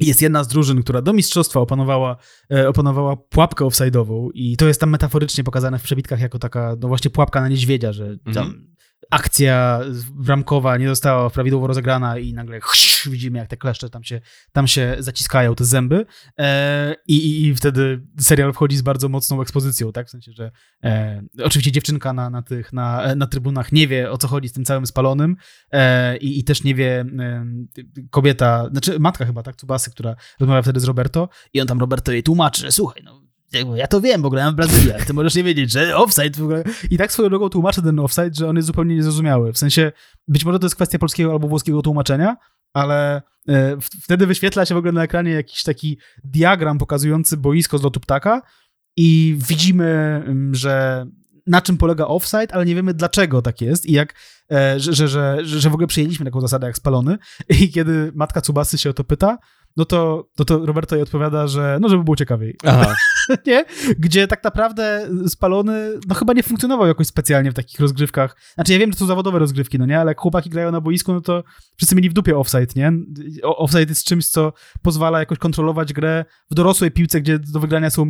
[0.00, 2.16] Jest jedna z drużyn, która do mistrzostwa opanowała,
[2.52, 6.88] e, opanowała pułapkę offside'ową i to jest tam metaforycznie pokazane w przebitkach jako taka, no
[6.88, 8.69] właśnie pułapka na niedźwiedzia, że tam Mhm.
[9.10, 9.80] Akcja
[10.14, 14.20] bramkowa nie została prawidłowo rozegrana i nagle chsz, widzimy, jak te kleszcze tam się,
[14.52, 16.06] tam się zaciskają, te zęby
[16.38, 20.06] e, i, i, wtedy serial wchodzi z bardzo mocną ekspozycją, tak?
[20.06, 20.50] W sensie, że
[20.84, 24.52] e, oczywiście dziewczynka na, na tych, na, na trybunach nie wie, o co chodzi z
[24.52, 25.36] tym całym spalonym
[25.72, 27.04] e, i, i też nie wie
[28.10, 29.56] kobieta, znaczy matka chyba, tak?
[29.56, 33.29] Tsubasy, która rozmawia wtedy z Roberto i on tam Roberto jej tłumaczy, że słuchaj, no
[33.74, 36.42] ja to wiem, bo grałem w Brazylii, ale ty możesz nie wiedzieć, że offside w
[36.42, 36.64] ogóle.
[36.90, 39.52] I tak swoją drogą tłumaczę ten offside, że on jest zupełnie niezrozumiały.
[39.52, 39.92] W sensie,
[40.28, 42.36] być może to jest kwestia polskiego albo włoskiego tłumaczenia,
[42.72, 47.82] ale e, wtedy wyświetla się w ogóle na ekranie jakiś taki diagram pokazujący boisko z
[47.82, 48.42] lotu ptaka
[48.96, 51.06] i widzimy, mm, że
[51.46, 54.14] na czym polega offside, ale nie wiemy dlaczego tak jest i jak,
[54.52, 57.18] e, że, że, że, że w ogóle przyjęliśmy taką zasadę jak spalony
[57.60, 59.38] i kiedy matka Tsubasy się o to pyta,
[59.80, 62.56] no to, no to Roberto jej odpowiada, że no żeby było ciekawiej.
[62.66, 62.94] Aha.
[63.46, 63.64] nie?
[63.98, 68.36] Gdzie tak naprawdę spalony, no chyba nie funkcjonował jakoś specjalnie w takich rozgrywkach.
[68.54, 70.00] Znaczy ja wiem, że to są zawodowe rozgrywki, no nie?
[70.00, 71.44] Ale jak chłopaki grają na boisku, no to
[71.76, 72.92] wszyscy mieli w dupie offside, nie?
[73.42, 74.52] Offside jest czymś, co
[74.82, 78.06] pozwala jakoś kontrolować grę w dorosłej piłce, gdzie do wygrania są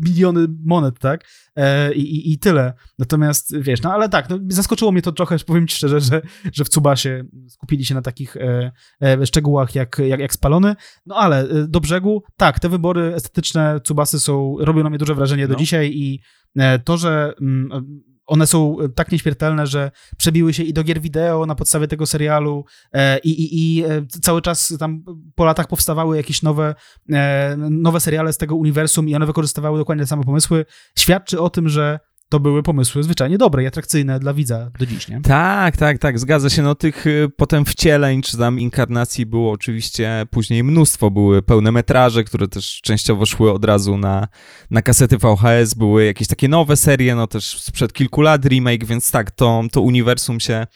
[0.00, 1.24] miliony monet, tak?
[1.56, 2.72] E, i, i, tyle.
[2.98, 6.22] Natomiast, wiesz, no ale tak, no, zaskoczyło mnie to trochę, powiem ci szczerze, że,
[6.52, 8.72] że w Cubasie skupili się na takich e,
[9.02, 10.76] e, szczegółach jak, jak, jak spalony.
[11.06, 15.14] No ale e, do brzegu, tak, te wybory estetyczne Cubasy są, robią na mnie duże
[15.14, 15.58] wrażenie do No.
[15.58, 16.20] dzisiaj i
[16.56, 21.46] e, to, że mm, one są tak nieśmiertelne, że przebiły się i do gier wideo
[21.46, 25.04] na podstawie tego serialu e, i, i, i e, cały czas tam
[25.34, 26.74] po latach powstawały jakieś nowe,
[27.12, 30.64] e, nowe seriale z tego uniwersum i one wykorzystywały dokładnie te same pomysły,
[30.98, 35.08] świadczy o tym, że to były pomysły zwyczajnie dobre i atrakcyjne dla widza do dziś,
[35.08, 35.20] nie?
[35.20, 36.62] Tak, tak, tak, zgadza się.
[36.62, 41.10] No tych y, potem wcieleń czy tam inkarnacji było oczywiście później mnóstwo.
[41.10, 44.28] Były pełne metraże, które też częściowo szły od razu na,
[44.70, 45.74] na kasety VHS.
[45.74, 49.80] Były jakieś takie nowe serie, no też sprzed kilku lat remake, więc tak, to, to
[49.80, 50.66] uniwersum się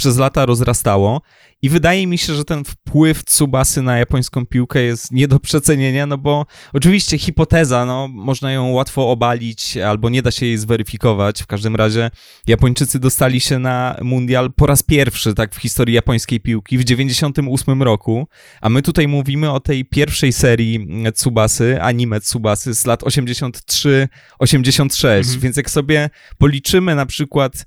[0.00, 1.22] przez lata rozrastało.
[1.62, 6.06] I wydaje mi się, że ten wpływ Tsubasy na japońską piłkę jest nie do przecenienia,
[6.06, 11.42] no bo oczywiście hipoteza, no można ją łatwo obalić, albo nie da się jej zweryfikować.
[11.42, 12.10] W każdym razie
[12.46, 17.82] Japończycy dostali się na mundial po raz pierwszy, tak, w historii japońskiej piłki w 98
[17.82, 18.26] roku,
[18.60, 24.08] a my tutaj mówimy o tej pierwszej serii Tsubasy, anime Tsubasy z lat 83-86,
[25.18, 25.40] Mhm.
[25.40, 27.64] więc jak sobie policzymy na przykład mm,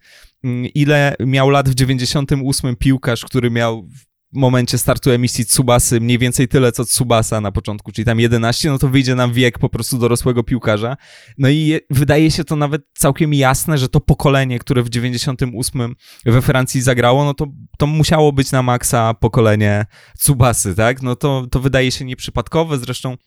[0.74, 3.88] ile miał lat w 98 piłkarz, który miał
[4.34, 8.78] momencie startu emisji Tsubasy mniej więcej tyle, co Tsubasa na początku, czyli tam 11, no
[8.78, 10.98] to wyjdzie nam wiek po prostu dorosłego piłkarza.
[11.38, 15.96] No i je, wydaje się to nawet całkiem jasne, że to pokolenie, które w 98
[16.26, 19.86] we Francji zagrało, no to, to musiało być na maksa pokolenie
[20.18, 21.02] Tsubasy, tak?
[21.02, 23.18] No to, to wydaje się nieprzypadkowe, zresztą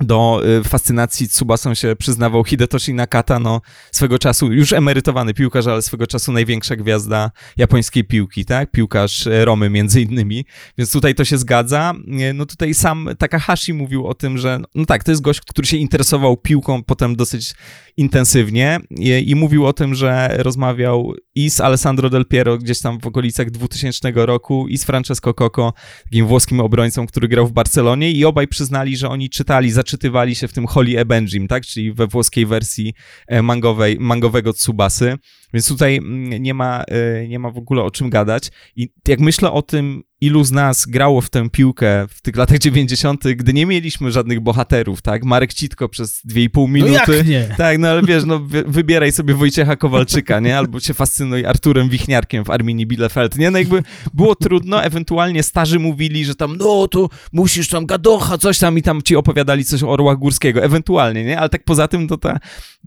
[0.00, 3.60] do y, fascynacji Tsubasą się przyznawał Hidetoshi Nakata, no
[3.92, 8.70] swego czasu już emerytowany piłkarz, ale swego czasu największa gwiazda japońskiej piłki, tak?
[8.70, 10.44] Piłkarz e, Romy między innymi,
[10.78, 11.94] więc tutaj to się zgadza.
[12.34, 15.76] No tutaj sam Takahashi mówił o tym, że no tak, to jest gość, który się
[15.76, 17.54] interesował piłką potem dosyć
[17.96, 23.00] intensywnie i, i mówił o tym, że rozmawiał i z Alessandro Del Piero gdzieś tam
[23.00, 25.72] w okolicach 2000 roku i z Francesco Coco,
[26.04, 30.48] takim włoskim obrońcą, który grał w Barcelonie i obaj przyznali, że oni czytali, zaczytywali się
[30.48, 32.94] w tym Holy Ebenjim, tak, czyli we włoskiej wersji
[33.26, 35.18] e, mangowej, mangowego Tsubasy,
[35.56, 39.20] więc tutaj mm, nie ma, e, nie ma w ogóle o czym gadać i jak
[39.20, 43.52] myślę o tym, ilu z nas grało w tę piłkę w tych latach 90., gdy
[43.52, 45.24] nie mieliśmy żadnych bohaterów, tak?
[45.24, 47.02] Marek Citko przez 2,5 minuty.
[47.08, 47.48] No jak nie?
[47.56, 50.58] Tak, no ale wiesz, no wybieraj sobie Wojciecha Kowalczyka, nie?
[50.58, 53.50] Albo się fascynuj Arturem Wichniarkiem w Arminii Bielefeld, nie?
[53.50, 53.82] No jakby
[54.14, 58.82] było trudno, ewentualnie starzy mówili, że tam, no to musisz tam gadocha, coś tam i
[58.82, 61.38] tam ci opowiadali coś o Orłach Górskiego, ewentualnie, nie?
[61.38, 62.38] Ale tak poza tym to ta,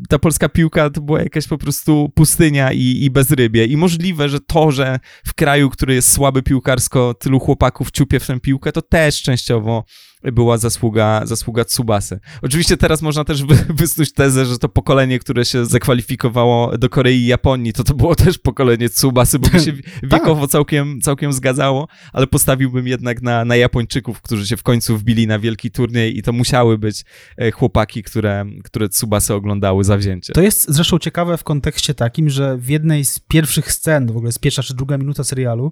[0.10, 3.66] ta polska piłka to była jakaś po prostu pustynia i, i bezrybie.
[3.66, 8.28] I możliwe, że to, że w kraju, który jest słaby piłkarsko, tylu chłopaków ciupie w
[8.28, 9.84] tę piłkę, to też częściowo
[10.24, 12.20] była zasługa, zasługa Tsubasy.
[12.42, 17.18] Oczywiście teraz można też wy, wysnuć tezę, że to pokolenie, które się zakwalifikowało do Korei
[17.18, 20.12] i Japonii, to to było też pokolenie Tsubasy, bo by się Tak.
[20.12, 25.28] wiekowo całkiem, całkiem zgadzało, ale postawiłbym jednak na, na Japończyków, którzy się w końcu wbili
[25.28, 27.04] na wielki turniej i to musiały być
[27.38, 30.34] e, chłopaki, które, które Tsubasy oglądały zawzięcie.
[30.34, 34.32] To jest zresztą ciekawe w kontekście takim, że w jednej z pierwszych scen, w ogóle
[34.32, 35.72] z pierwsza czy druga minuta serialu,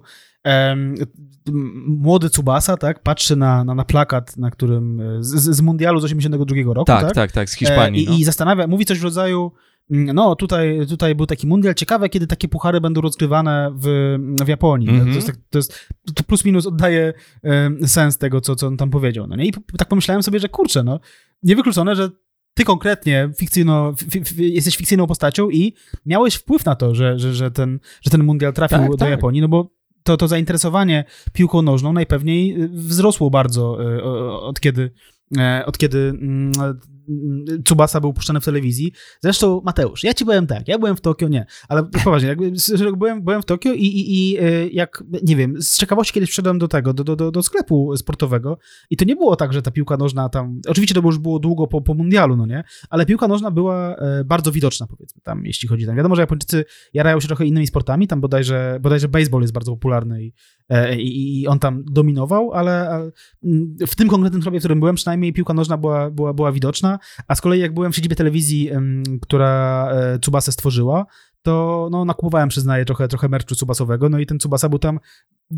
[1.86, 6.04] młody Tsubasa, tak, patrzy na, na, na plakat, na którym z, z z mundialu z
[6.04, 7.14] 82 roku, tak, tak?
[7.14, 8.06] tak, tak, z Hiszpanii.
[8.06, 8.16] E, no.
[8.16, 9.52] i, I zastanawia, mówi coś w rodzaju,
[9.90, 14.48] mm, no tutaj, tutaj był taki mundial, ciekawe, kiedy takie puchary będą rozgrywane w, w
[14.48, 14.88] Japonii.
[14.88, 15.08] Mhm.
[15.08, 17.12] To, jest, tak- to jest, to plus minus oddaje
[17.86, 19.26] sens tego, co, co on tam powiedział.
[19.26, 19.46] No nie?
[19.46, 21.00] I tak pomyślałem sobie, że kurczę, no,
[21.42, 22.10] niewykluczone, że
[22.54, 25.74] ty konkretnie fikcyjno, fi, fi, jesteś fikcyjną postacią i
[26.06, 29.10] miałeś wpływ na to, że, że, że, ten, że ten mundial trafił Tak, do tak.
[29.10, 34.02] Japonii, no bo to, to zainteresowanie piłką nożną najpewniej y, wzrosło bardzo y,
[34.40, 34.92] od kiedy,
[35.38, 36.52] e, od kiedy mm,
[37.64, 38.92] Tsubasa był puszczany w telewizji.
[39.20, 42.52] Zresztą, Mateusz, ja ci powiem tak, ja byłem w Tokio, nie, ale poważnie, jakby,
[42.96, 46.58] byłem, byłem w Tokio i, i, i y, jak, nie wiem, z ciekawości kiedyś wszedłem
[46.58, 48.58] do tego, do, do, do, sklepu sportowego
[48.90, 51.66] i to nie było tak, że ta piłka nożna tam, oczywiście to już było długo
[51.66, 55.68] po, po mundialu, no nie, ale piłka nożna była e, bardzo widoczna, powiedzmy, tam, jeśli
[55.68, 55.96] chodzi tam.
[55.96, 60.24] Wiadomo, że Japończycy jarają się trochę innymi sportami, tam bodajże, bodajże baseball jest bardzo popularny
[60.24, 60.32] i,
[60.98, 63.00] i, i on tam dominował, ale,
[63.86, 66.98] w tym konkretnym klubie, w którym byłem, przynajmniej piłka nożna była, była, była widoczna,
[67.28, 68.70] a z kolei jak byłem w siedzibie telewizji,
[69.22, 71.06] która e, Tsubasę stworzyła,
[71.42, 75.00] to no, nakupowałem, przyznaję, trochę, trochę merchu Tsubasowego, no i ten Tsubasa był tam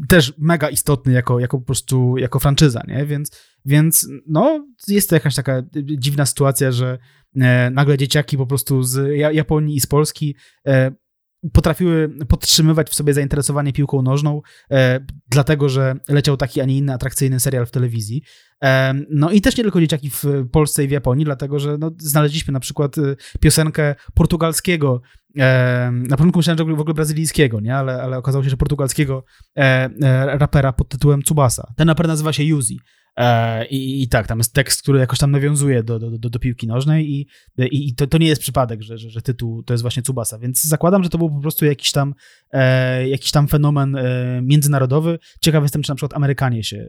[0.08, 3.06] też mega istotny jako, jako po prostu, jako franczyza, nie?
[3.06, 3.30] Więc,
[3.64, 5.62] więc no, jest to jakaś taka
[5.98, 6.98] dziwna sytuacja, że
[7.36, 10.36] e, nagle dzieciaki po prostu z Ja- Japonii i z Polski
[10.66, 10.92] e,
[11.52, 16.92] potrafiły podtrzymywać w sobie zainteresowanie piłką nożną, e, dlatego że leciał taki, a nie inny
[16.92, 18.22] atrakcyjny serial w telewizji.
[18.62, 21.90] E, no i też nie tylko dzieciaki w Polsce i w Japonii, dlatego że no,
[21.98, 25.00] znaleźliśmy na przykład e, piosenkę portugalskiego,
[25.38, 27.76] e, na początku myślałem, że w ogóle brazylijskiego, nie?
[27.76, 29.24] Ale, ale okazało się, że portugalskiego
[29.56, 29.60] e,
[30.02, 31.72] e, rapera pod tytułem Tsubasa.
[31.76, 32.80] Ten raper nazywa się Yuzi.
[33.16, 36.38] E, i, I tak, tam jest tekst, który jakoś tam nawiązuje do, do, do, do
[36.38, 37.26] piłki nożnej i,
[37.58, 40.64] i, to, to nie jest przypadek, że, że, że tytuł to jest właśnie Tsubasa, więc
[40.64, 42.14] zakładam, że to był po prostu jakiś tam,
[42.52, 45.18] e, jakiś tam fenomen e, międzynarodowy.
[45.40, 46.88] Ciekaw jestem, czy na przykład Amerykanie się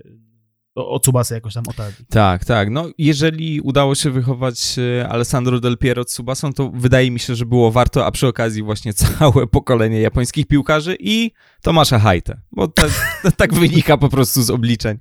[0.76, 2.05] o, o jakoś tam otarli.
[2.09, 2.69] Tak, tak.
[2.69, 7.45] No, jeżeli udało się wychować e, Alessandro Del Piero Tsubasą, to wydaje mi się, że
[7.45, 12.89] było warto, a przy okazji właśnie całe pokolenie japońskich piłkarzy i Tomasza Hajtę, bo tak,
[13.38, 14.97] tak wynika po prostu z obliczeń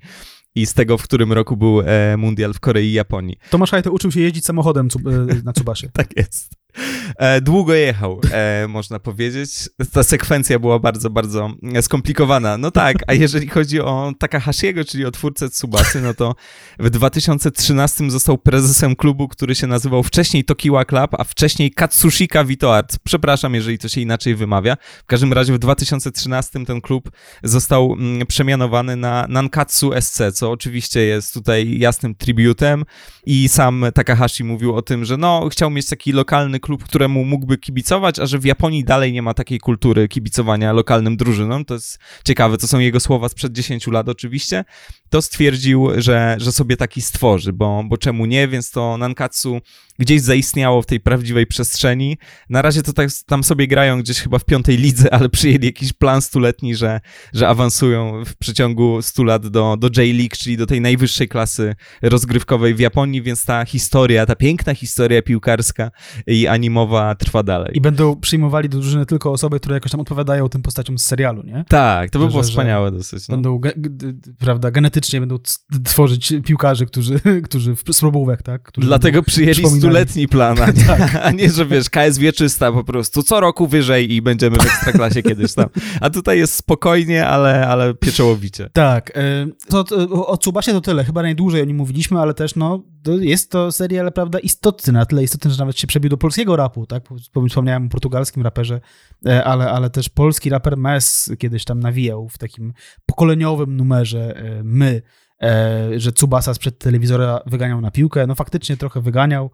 [0.55, 3.37] i z tego, w którym roku był e, mundial w Korei i Japonii.
[3.51, 5.91] Tomasz Hajto uczył się jeździć samochodem Tsu- e, na Tsubasie.
[6.01, 6.60] Tak jest.
[7.19, 9.51] E, długo jechał, e, można powiedzieć.
[9.93, 11.51] Ta sekwencja była bardzo, bardzo
[11.81, 12.59] skomplikowana.
[12.59, 16.35] No tak, a jeżeli chodzi o Takahashiego, czyli o twórcę Tsubasy, no to
[16.79, 22.77] w 2013 został prezesem klubu, który się nazywał wcześniej Tokiwa Club, a wcześniej Katsushika Vito
[22.77, 22.99] Art.
[23.05, 24.77] Przepraszam, jeżeli to się inaczej wymawia.
[25.03, 27.11] W każdym razie w 2013 ten klub
[27.43, 32.85] został mm, przemianowany na Nankatsu SC, co oczywiście jest tutaj jasnym tributem
[33.27, 37.59] i sam Takahashi mówił o tym, że no, chciał mieć taki lokalny klub, któremu mógłby
[37.59, 41.65] kibicować, a że w Japonii dalej nie ma takiej kultury kibicowania lokalnym drużynom.
[41.65, 44.65] To jest ciekawe, to są jego słowa sprzed 10 lat oczywiście.
[45.11, 49.61] To stwierdził, że, że sobie taki stworzy, bo, bo czemu nie, więc to Nankatsu
[49.99, 52.19] gdzieś zaistniało w tej prawdziwej przestrzeni.
[52.49, 55.93] Na razie to tak, tam sobie grają gdzieś chyba w piątej lidze, ale przyjęli jakiś
[55.93, 57.01] plan stuletni, że,
[57.35, 62.75] że awansują w przeciągu 100 lat do, do J-League, czyli do tej najwyższej klasy rozgrywkowej
[62.75, 65.91] w Japonii, więc ta historia, ta piękna historia piłkarska
[66.27, 67.71] i animowa trwa dalej.
[67.77, 71.43] I będą przyjmowali do drużyny tylko osoby, które jakoś tam odpowiadają tym postaciom z serialu,
[71.43, 71.65] nie?
[71.69, 73.29] Tak, to by Że- było że- wspaniałe dosyć.
[73.29, 73.33] No.
[73.37, 75.39] Będą, ge- prawda, genetycznie będą
[75.85, 78.63] tworzyć piłkarzy, którzy, którzy w spróbówek, tak?
[78.63, 81.17] Którzy Dlatego przyjęli stuletni plan, a nie, Tak.
[81.23, 85.23] a nie, że wiesz, KS wieczysta po prostu co roku wyżej i będziemy w ekstraklasie
[85.23, 85.67] kiedyś tam.
[86.01, 88.71] A tutaj jest spokojnie, ale, ale pieczołowicie.
[88.73, 92.35] Tak, e, to, to, o- o Tsubasie to tyle, chyba najdłużej o nim mówiliśmy, ale
[92.35, 96.11] też no, to jest to serial, prawda, istotny, na tyle istotny, że nawet się przebił
[96.11, 97.05] do polskiego rapu, tak,
[97.49, 98.81] wspomniałem o portugalskim raperze,
[99.27, 102.73] e, ale, ale też polski raper Mes kiedyś tam nawijał w takim
[103.07, 105.03] pokoleniowym numerze e, My,
[105.43, 109.51] e, że Tsubasa sprzed telewizora wyganiał na piłkę, no faktycznie trochę wyganiał,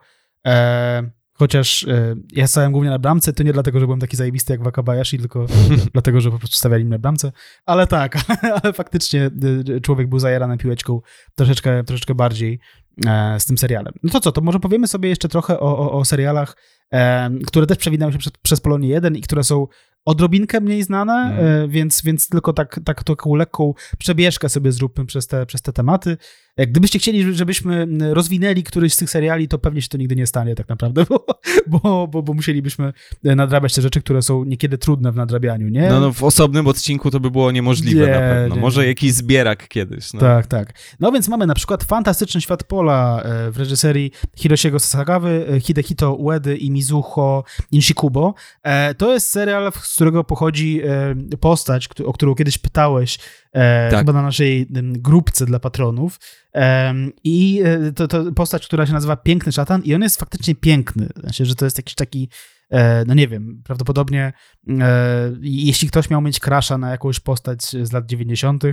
[1.33, 1.87] chociaż
[2.33, 5.47] ja stałem głównie na bramce, to nie dlatego, że byłem taki zajebisty jak Wakabayashi, tylko
[5.93, 7.33] dlatego, że po prostu stawiali mnie na bramce,
[7.67, 8.19] ale tak,
[8.63, 9.31] ale faktycznie
[9.83, 11.01] człowiek był zajarany piłeczką
[11.35, 12.61] troszeczkę, troszeczkę bardziej
[13.39, 13.95] z tym serialem.
[14.03, 16.57] No to co, to może powiemy sobie jeszcze trochę o, o, o serialach,
[16.93, 19.67] e, które też przewinęły się przez, przez Polonię 1 i które są
[20.05, 21.65] odrobinkę mniej znane, Mm.
[21.65, 25.73] e, więc, więc tylko tak, tak taką lekką przebieżkę sobie zróbmy przez te, przez te
[25.73, 26.17] tematy.
[26.57, 30.27] E, Gdybyście chcieli, żebyśmy rozwinęli któryś z tych seriali, to pewnie się to nigdy nie
[30.27, 31.27] stanie tak naprawdę, bo,
[31.67, 32.93] bo, bo, bo musielibyśmy
[33.23, 35.89] nadrabiać te rzeczy, które są niekiedy trudne w nadrabianiu, nie?
[35.91, 38.55] No, no w osobnym odcinku to by było niemożliwe Nie, na pewno.
[38.55, 38.87] nie, Może nie.
[38.89, 40.13] jakiś zbierak kiedyś.
[40.13, 40.21] No.
[40.21, 40.73] Tak, tak.
[41.01, 46.15] No więc mamy na przykład Fantastyczny Świat Pola e, w reżyserii Hiroshiego Sasagawy, e, Hidehito
[46.15, 48.35] Uedy i Mizuho Inshikubo.
[48.63, 53.19] E, To jest serial, z którego pochodzi e, postać, o którą kiedyś pytałeś
[53.53, 53.99] e, Tak.
[54.01, 56.19] chyba na naszej grupce dla patronów.
[57.25, 61.09] I e, to, to postać, która się nazywa Piękny Szatan i on jest faktycznie piękny.
[61.21, 62.29] Znaczy, że to jest jakiś taki
[62.71, 64.33] e, no nie wiem, prawdopodobnie
[64.69, 68.65] e, jeśli ktoś miał mieć krasza na jakąś postać z lat 90.,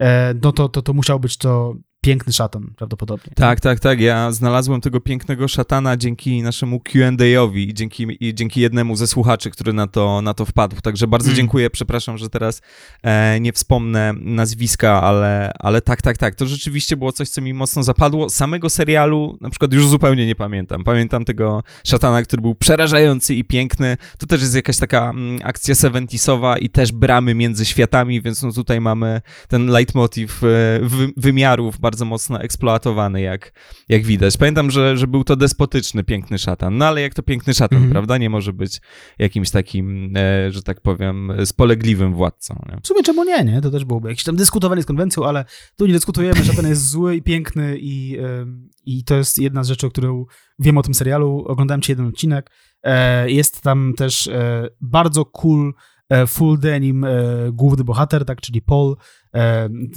[0.00, 3.32] e, no to, to, to musiał być to piękny szatan prawdopodobnie.
[3.34, 4.00] Tak, tak, tak.
[4.00, 9.50] Ja znalazłem tego pięknego szatana dzięki naszemu Q&A-owi i dzięki, i dzięki jednemu ze słuchaczy,
[9.50, 10.80] który na to, na to wpadł.
[10.80, 11.36] Także bardzo Mm.
[11.36, 11.70] dziękuję.
[11.70, 12.62] Przepraszam, że teraz
[13.02, 16.34] e, nie wspomnę nazwiska, ale, ale tak, tak, tak.
[16.34, 18.30] To rzeczywiście było coś, co mi mocno zapadło.
[18.30, 20.84] Samego serialu na przykład już zupełnie nie pamiętam.
[20.84, 23.96] Pamiętam tego szatana, który był przerażający i piękny.
[24.18, 28.52] To też jest jakaś taka mm, akcja 70sowa i też bramy między światami, więc no
[28.52, 30.46] tutaj mamy ten leitmotiv e,
[30.82, 33.52] wy, wymiarów bardzo mocno eksploatowany, jak,
[33.88, 34.36] jak widać.
[34.36, 37.92] Pamiętam, że, że był to despotyczny, piękny szatan, no ale jak to piękny szatan, Mhm.
[37.92, 38.18] prawda?
[38.18, 38.80] Nie może być
[39.18, 42.62] jakimś takim, e, że tak powiem, spolegliwym władcą.
[42.72, 42.80] Nie?
[42.82, 43.60] W sumie czemu nie, nie?
[43.60, 45.44] To też byłoby jakieś tam dyskutowanie z konwencją, ale
[45.76, 49.68] tu nie dyskutujemy, szatan jest zły i piękny i, em, i to jest jedna z
[49.68, 50.24] rzeczy, o którą
[50.58, 51.44] wiem o tym serialu.
[51.46, 52.50] Oglądałem ci jeden odcinek.
[52.82, 55.72] E, Jest tam też e, bardzo cool
[56.08, 57.10] e, full denim e,
[57.52, 58.96] główny bohater, tak, czyli Paul, e,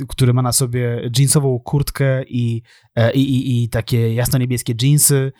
[0.07, 2.61] który ma na sobie jeansową kurtkę i,
[2.95, 5.31] e, i, i, i takie jasno-niebieskie jeansy e,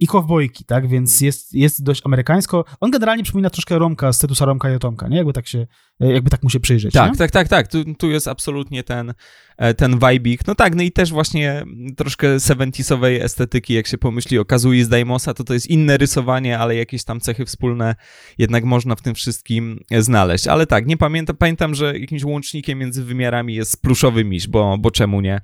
[0.00, 2.64] i kowbojki, tak, więc jest, jest dość amerykańsko.
[2.80, 5.16] On generalnie przypomina troszkę Romka z Tytusa Romka i Otomka, nie?
[5.16, 5.66] Jakby tak się,
[6.00, 7.18] jakby tak mu się przyjrzeć, Tak, nie?
[7.18, 7.68] tak, tak, tak.
[7.68, 9.14] Tu, tu jest absolutnie ten,
[9.56, 10.46] e, ten vibik.
[10.46, 11.64] No tak, no i też właśnie
[11.96, 16.58] troszkę 70sowej estetyki, jak się pomyśli o Kazui z Daimosa, to to jest inne rysowanie,
[16.58, 17.94] ale jakieś tam cechy wspólne
[18.38, 20.46] jednak można w tym wszystkim e, znaleźć.
[20.46, 24.90] Ale tak, nie pamiętam, pamiętam, że jakimś łącznikiem między wymiarami jest pluszowy miś, bo, bo
[24.90, 25.40] czemu nie?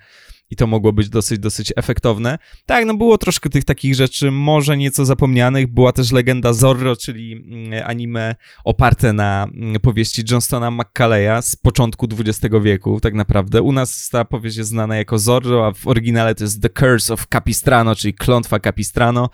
[0.53, 2.39] I to mogło być dosyć, dosyć efektowne.
[2.67, 5.67] Tak, no było troszkę tych takich rzeczy, może nieco zapomnianych.
[5.67, 8.35] Była też legenda Zorro, czyli mm, anime
[8.65, 13.63] oparte na mm, powieści Johnstona McCalleya z początku XX wieku, tak naprawdę.
[13.63, 17.15] U nas ta powieść jest znana jako Zorro, a w oryginale to jest The Curse
[17.15, 19.31] of Capistrano, czyli Klątwa Capistrano.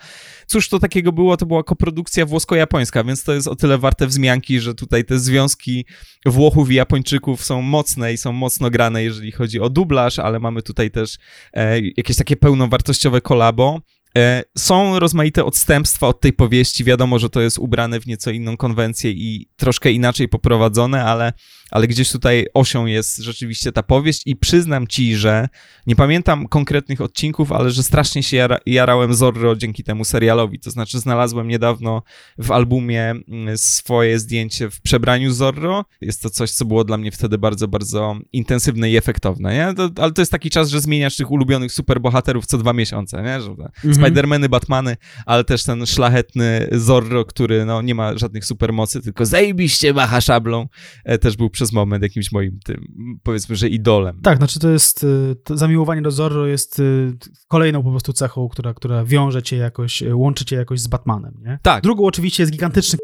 [0.47, 1.37] Cóż to takiego było?
[1.37, 5.85] To była koprodukcja włosko-japońska, więc to jest o tyle warte wzmianki, że tutaj te związki
[6.25, 10.61] Włochów i Japończyków są mocne i są mocno grane, jeżeli chodzi o dublaż, ale mamy
[10.61, 11.08] tutaj też
[11.53, 13.81] e, jakieś takie pełnowartościowe kolabo.
[14.17, 16.83] E, Są rozmaite odstępstwa od tej powieści.
[16.83, 21.33] Wiadomo, że to jest ubrane w nieco inną konwencję i troszkę inaczej poprowadzone, ale,
[21.71, 25.47] ale gdzieś tutaj osią jest rzeczywiście ta powieść i przyznam ci, że
[25.87, 30.59] nie pamiętam konkretnych odcinków, ale że strasznie się jara, jarałem Zorro dzięki temu serialowi.
[30.59, 32.03] To znaczy znalazłem niedawno
[32.37, 35.85] w albumie mm, swoje zdjęcie w przebraniu Zorro.
[36.01, 39.73] Jest to coś, co było dla mnie wtedy bardzo, bardzo intensywne i efektowne, nie?
[39.73, 43.41] To, ale to jest taki czas, że zmieniasz tych ulubionych superbohaterów co dwa miesiące, nie?
[43.41, 43.95] Że mhm.
[43.95, 49.93] Spidermany, Batmany, ale też ten szlachetny Zorro, który no, nie ma żadnych supermocy, tylko zajebiście
[49.93, 50.67] macha szablą,
[51.05, 52.83] e, też był przez moment jakimś moim tym,
[53.23, 54.21] powiedzmy, że idolem.
[54.21, 58.49] Tak, znaczy to jest, y, to zamiłowanie do Zorro jest y, kolejną po prostu cechą,
[58.49, 61.59] która, która wiąże cię jakoś, y, łączy cię jakoś z Batmanem, nie?
[61.61, 61.83] Tak.
[61.83, 62.99] Drugą oczywiście jest gigantyczny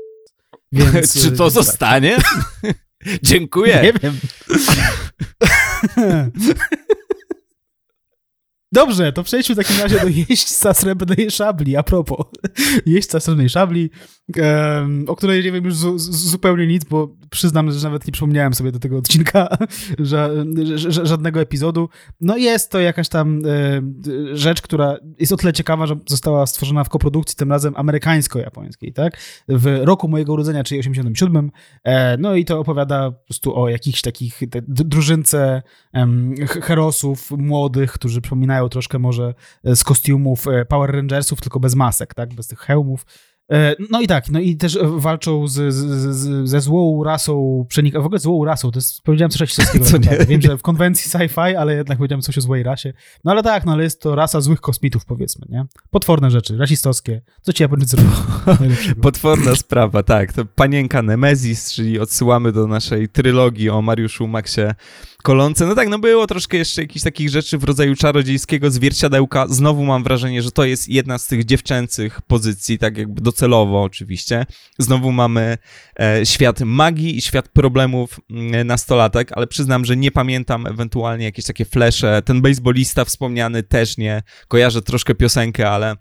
[0.72, 1.14] więc...
[1.22, 1.54] Czy to tak.
[1.54, 2.18] zostanie?
[3.24, 3.82] Dziękuję.
[3.84, 4.20] Nie wiem.
[8.76, 11.76] Dobrze, to przejdźmy w takim razie do jeźdźca srebrnej szabli.
[11.76, 12.26] A propos,
[12.86, 13.90] jeźdźca srebrnej szabli,
[14.38, 18.54] um, o której nie wiem już zu, zupełnie nic, bo przyznam, że nawet nie przypomniałem
[18.54, 19.58] sobie do tego odcinka
[20.00, 20.30] ża,
[20.76, 21.90] ża, żadnego epizodu.
[22.22, 23.82] No jest to jakaś tam e,
[24.38, 29.18] rzecz, która jest o tyle ciekawa, że została stworzona w koprodukcji, tym razem amerykańsko-japońskiej, tak?
[29.48, 31.52] W roku mojego urodzenia, czyli 87.
[31.84, 35.62] E, no i to opowiada po prostu o jakichś takich drużynce
[36.62, 42.34] herosów młodych, którzy przypominają troszkę może z kostiumów e, Power Rangersów, tylko bez masek, tak?
[42.34, 43.06] Bez tych hełmów.
[43.52, 48.02] E, no i tak, no i też walczą z, z, z, ze złą rasą przenika,
[48.02, 49.86] w ogóle złą rasą, to jest, powiedziałem coś rasistowskiego.
[49.92, 50.26] Co nie?
[50.26, 52.94] Wiem, że w konwencji sci-fi, ale jednak powiedziałem coś o złej rasie.
[53.24, 55.66] No ale tak, no ale jest to rasa złych kosmitów, powiedzmy, nie?
[55.90, 57.22] Potworne rzeczy, rasistowskie.
[57.42, 58.10] Co ci Japończycy robią?
[59.02, 60.34] Potworna sprawa, tak.
[60.34, 64.76] To panienka Nemezis, czyli odsyłamy do naszej trylogii o Mariuszu Maxie
[65.26, 65.66] kolące.
[65.66, 69.48] No tak, no było troszkę jeszcze jakichś takich rzeczy w rodzaju czarodziejskiego zwierciadełka.
[69.48, 74.46] Znowu mam wrażenie, że to jest jedna z tych dziewczęcych pozycji, tak jakby docelowo oczywiście.
[74.80, 75.58] Znowu mamy
[76.00, 81.46] e, świat magii i świat problemów mm, nastolatek, ale przyznam, że nie pamiętam ewentualnie jakieś
[81.46, 82.22] takie flesze.
[82.26, 84.24] Ten baseballista wspomniany też nie.
[84.48, 85.96] Kojarzę troszkę piosenkę, ale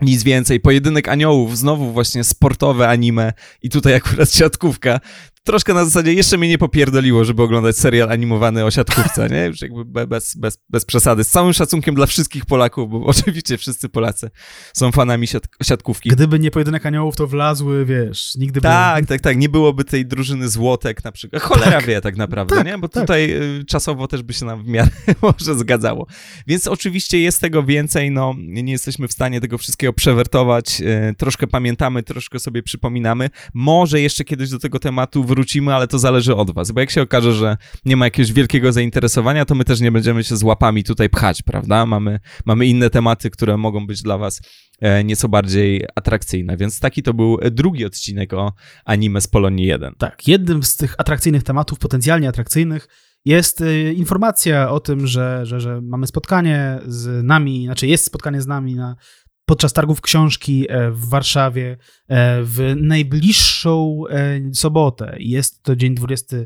[0.00, 0.60] nic więcej.
[0.60, 3.32] Pojedynek aniołów, znowu właśnie sportowe anime
[3.62, 5.00] i tutaj akurat siatkówka
[5.44, 9.46] troszkę na zasadzie jeszcze mnie nie popierdoliło, żeby oglądać serial animowany o siatkówce, nie?
[9.46, 11.24] Już jakby bez, bez, bez przesady.
[11.24, 14.30] Z całym szacunkiem dla wszystkich Polaków, bo oczywiście wszyscy Polacy
[14.72, 16.10] są fanami siat siatkówki.
[16.10, 18.62] Gdyby nie pojedynek aniołów, to wlazły, wiesz, nigdy by...
[18.62, 19.36] Tak, tak, tak.
[19.36, 21.42] Nie byłoby tej drużyny złotek na przykład.
[21.42, 22.78] Cholera tak, wie tak naprawdę, tak, nie?
[22.78, 23.02] Bo tak.
[23.02, 24.90] tutaj y, czasowo też by się nam w miarę
[25.22, 26.06] może zgadzało.
[26.46, 30.80] Więc oczywiście jest tego więcej, no nie jesteśmy w stanie tego wszystkiego przewertować.
[30.80, 33.30] Y, troszkę pamiętamy, troszkę sobie przypominamy.
[33.54, 35.33] Może jeszcze kiedyś do tego tematu wrócimy,
[35.74, 39.44] ale to zależy od was, bo jak się okaże, że nie ma jakiegoś wielkiego zainteresowania,
[39.44, 41.86] to my też nie będziemy się z łapami tutaj pchać, prawda?
[41.86, 44.40] Mamy, mamy inne tematy, które mogą być dla was
[44.80, 48.52] e, nieco bardziej atrakcyjne, więc taki to był drugi odcinek o
[48.84, 49.94] anime z Polonii 1.
[49.98, 52.88] Tak, jednym z tych atrakcyjnych tematów, potencjalnie atrakcyjnych,
[53.24, 58.42] jest e, informacja o tym, że, że, że mamy spotkanie z nami, znaczy jest spotkanie
[58.42, 58.96] z nami na
[59.44, 61.76] podczas targów książki e, w Warszawie
[62.08, 65.16] e, w najbliższą e, sobotę.
[65.18, 66.36] Jest to dzień 20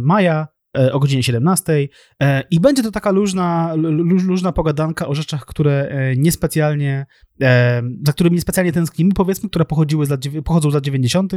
[0.00, 0.48] maja
[0.92, 1.88] o godzinie 17
[2.50, 3.72] i będzie to taka luźna,
[4.26, 7.06] luźna pogadanka o rzeczach, które niespecjalnie
[8.06, 11.32] za którymi niespecjalnie tęsknimy, powiedzmy, które pochodziły z lat, pochodzą z lat 90.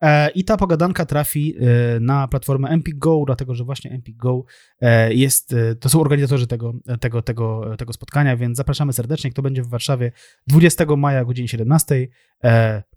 [0.00, 4.44] E, I ta pogadanka trafi e, na platformę Empik Go, dlatego że właśnie Empik Go
[4.80, 9.30] e, jest, to są organizatorzy tego, tego, tego, tego spotkania, więc zapraszamy serdecznie.
[9.30, 10.12] Kto będzie w Warszawie
[10.46, 12.08] 20 maja o godzinie 17,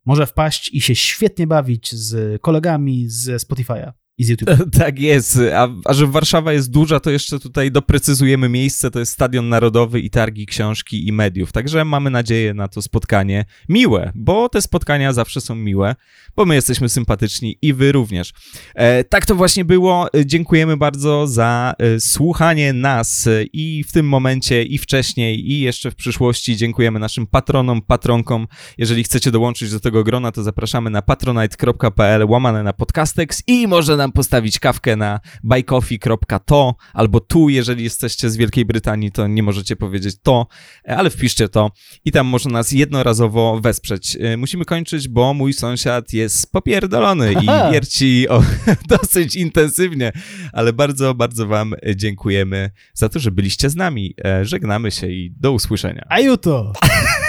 [0.06, 4.50] może wpaść i się świetnie bawić z kolegami z Spotify'a i z YouTube.
[4.80, 9.12] Tak jest, a, a że Warszawa jest duża, to jeszcze tutaj doprecyzujemy miejsce, to jest
[9.12, 14.50] Stadion Narodowy i Targi Książki i Mediów, także mamy nadzieję na to spotkanie miłe, bo
[14.50, 15.96] te spotkania zawsze są miłe,
[16.36, 18.34] bo my jesteśmy sympatyczni i wy również.
[18.76, 24.08] E, tak to właśnie było, dziękujemy bardzo za e, słuchanie nas e, i w tym
[24.08, 26.58] momencie, i wcześniej, i jeszcze w przyszłości.
[26.58, 28.48] Dziękujemy naszym patronom, patronkom.
[28.78, 33.98] Jeżeli chcecie dołączyć do tego grona, to zapraszamy na patronite.pl łamane na podcastex i może
[33.98, 39.76] nam postawić kawkę na buycoffee.to albo tu, jeżeli jesteście z Wielkiej Brytanii, to nie możecie
[39.76, 40.47] powiedzieć to,
[40.86, 41.72] ale wpiszcie to
[42.05, 44.18] i tam można nas jednorazowo wesprzeć.
[44.22, 48.43] E, musimy kończyć, bo mój sąsiad jest popierdolony i wierci o,
[48.97, 50.12] dosyć intensywnie,
[50.53, 54.14] ale bardzo, bardzo wam dziękujemy za to, że byliście z nami.
[54.26, 56.05] E, żegnamy się i do usłyszenia.
[56.10, 56.74] A jutro!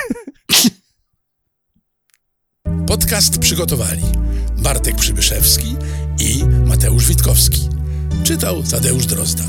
[2.87, 4.03] Podcast przygotowali
[4.59, 5.77] Bartek Przybyszewski
[6.19, 7.69] i Mateusz Witkowski.
[8.25, 9.45] Czytał Tadeusz Drozda.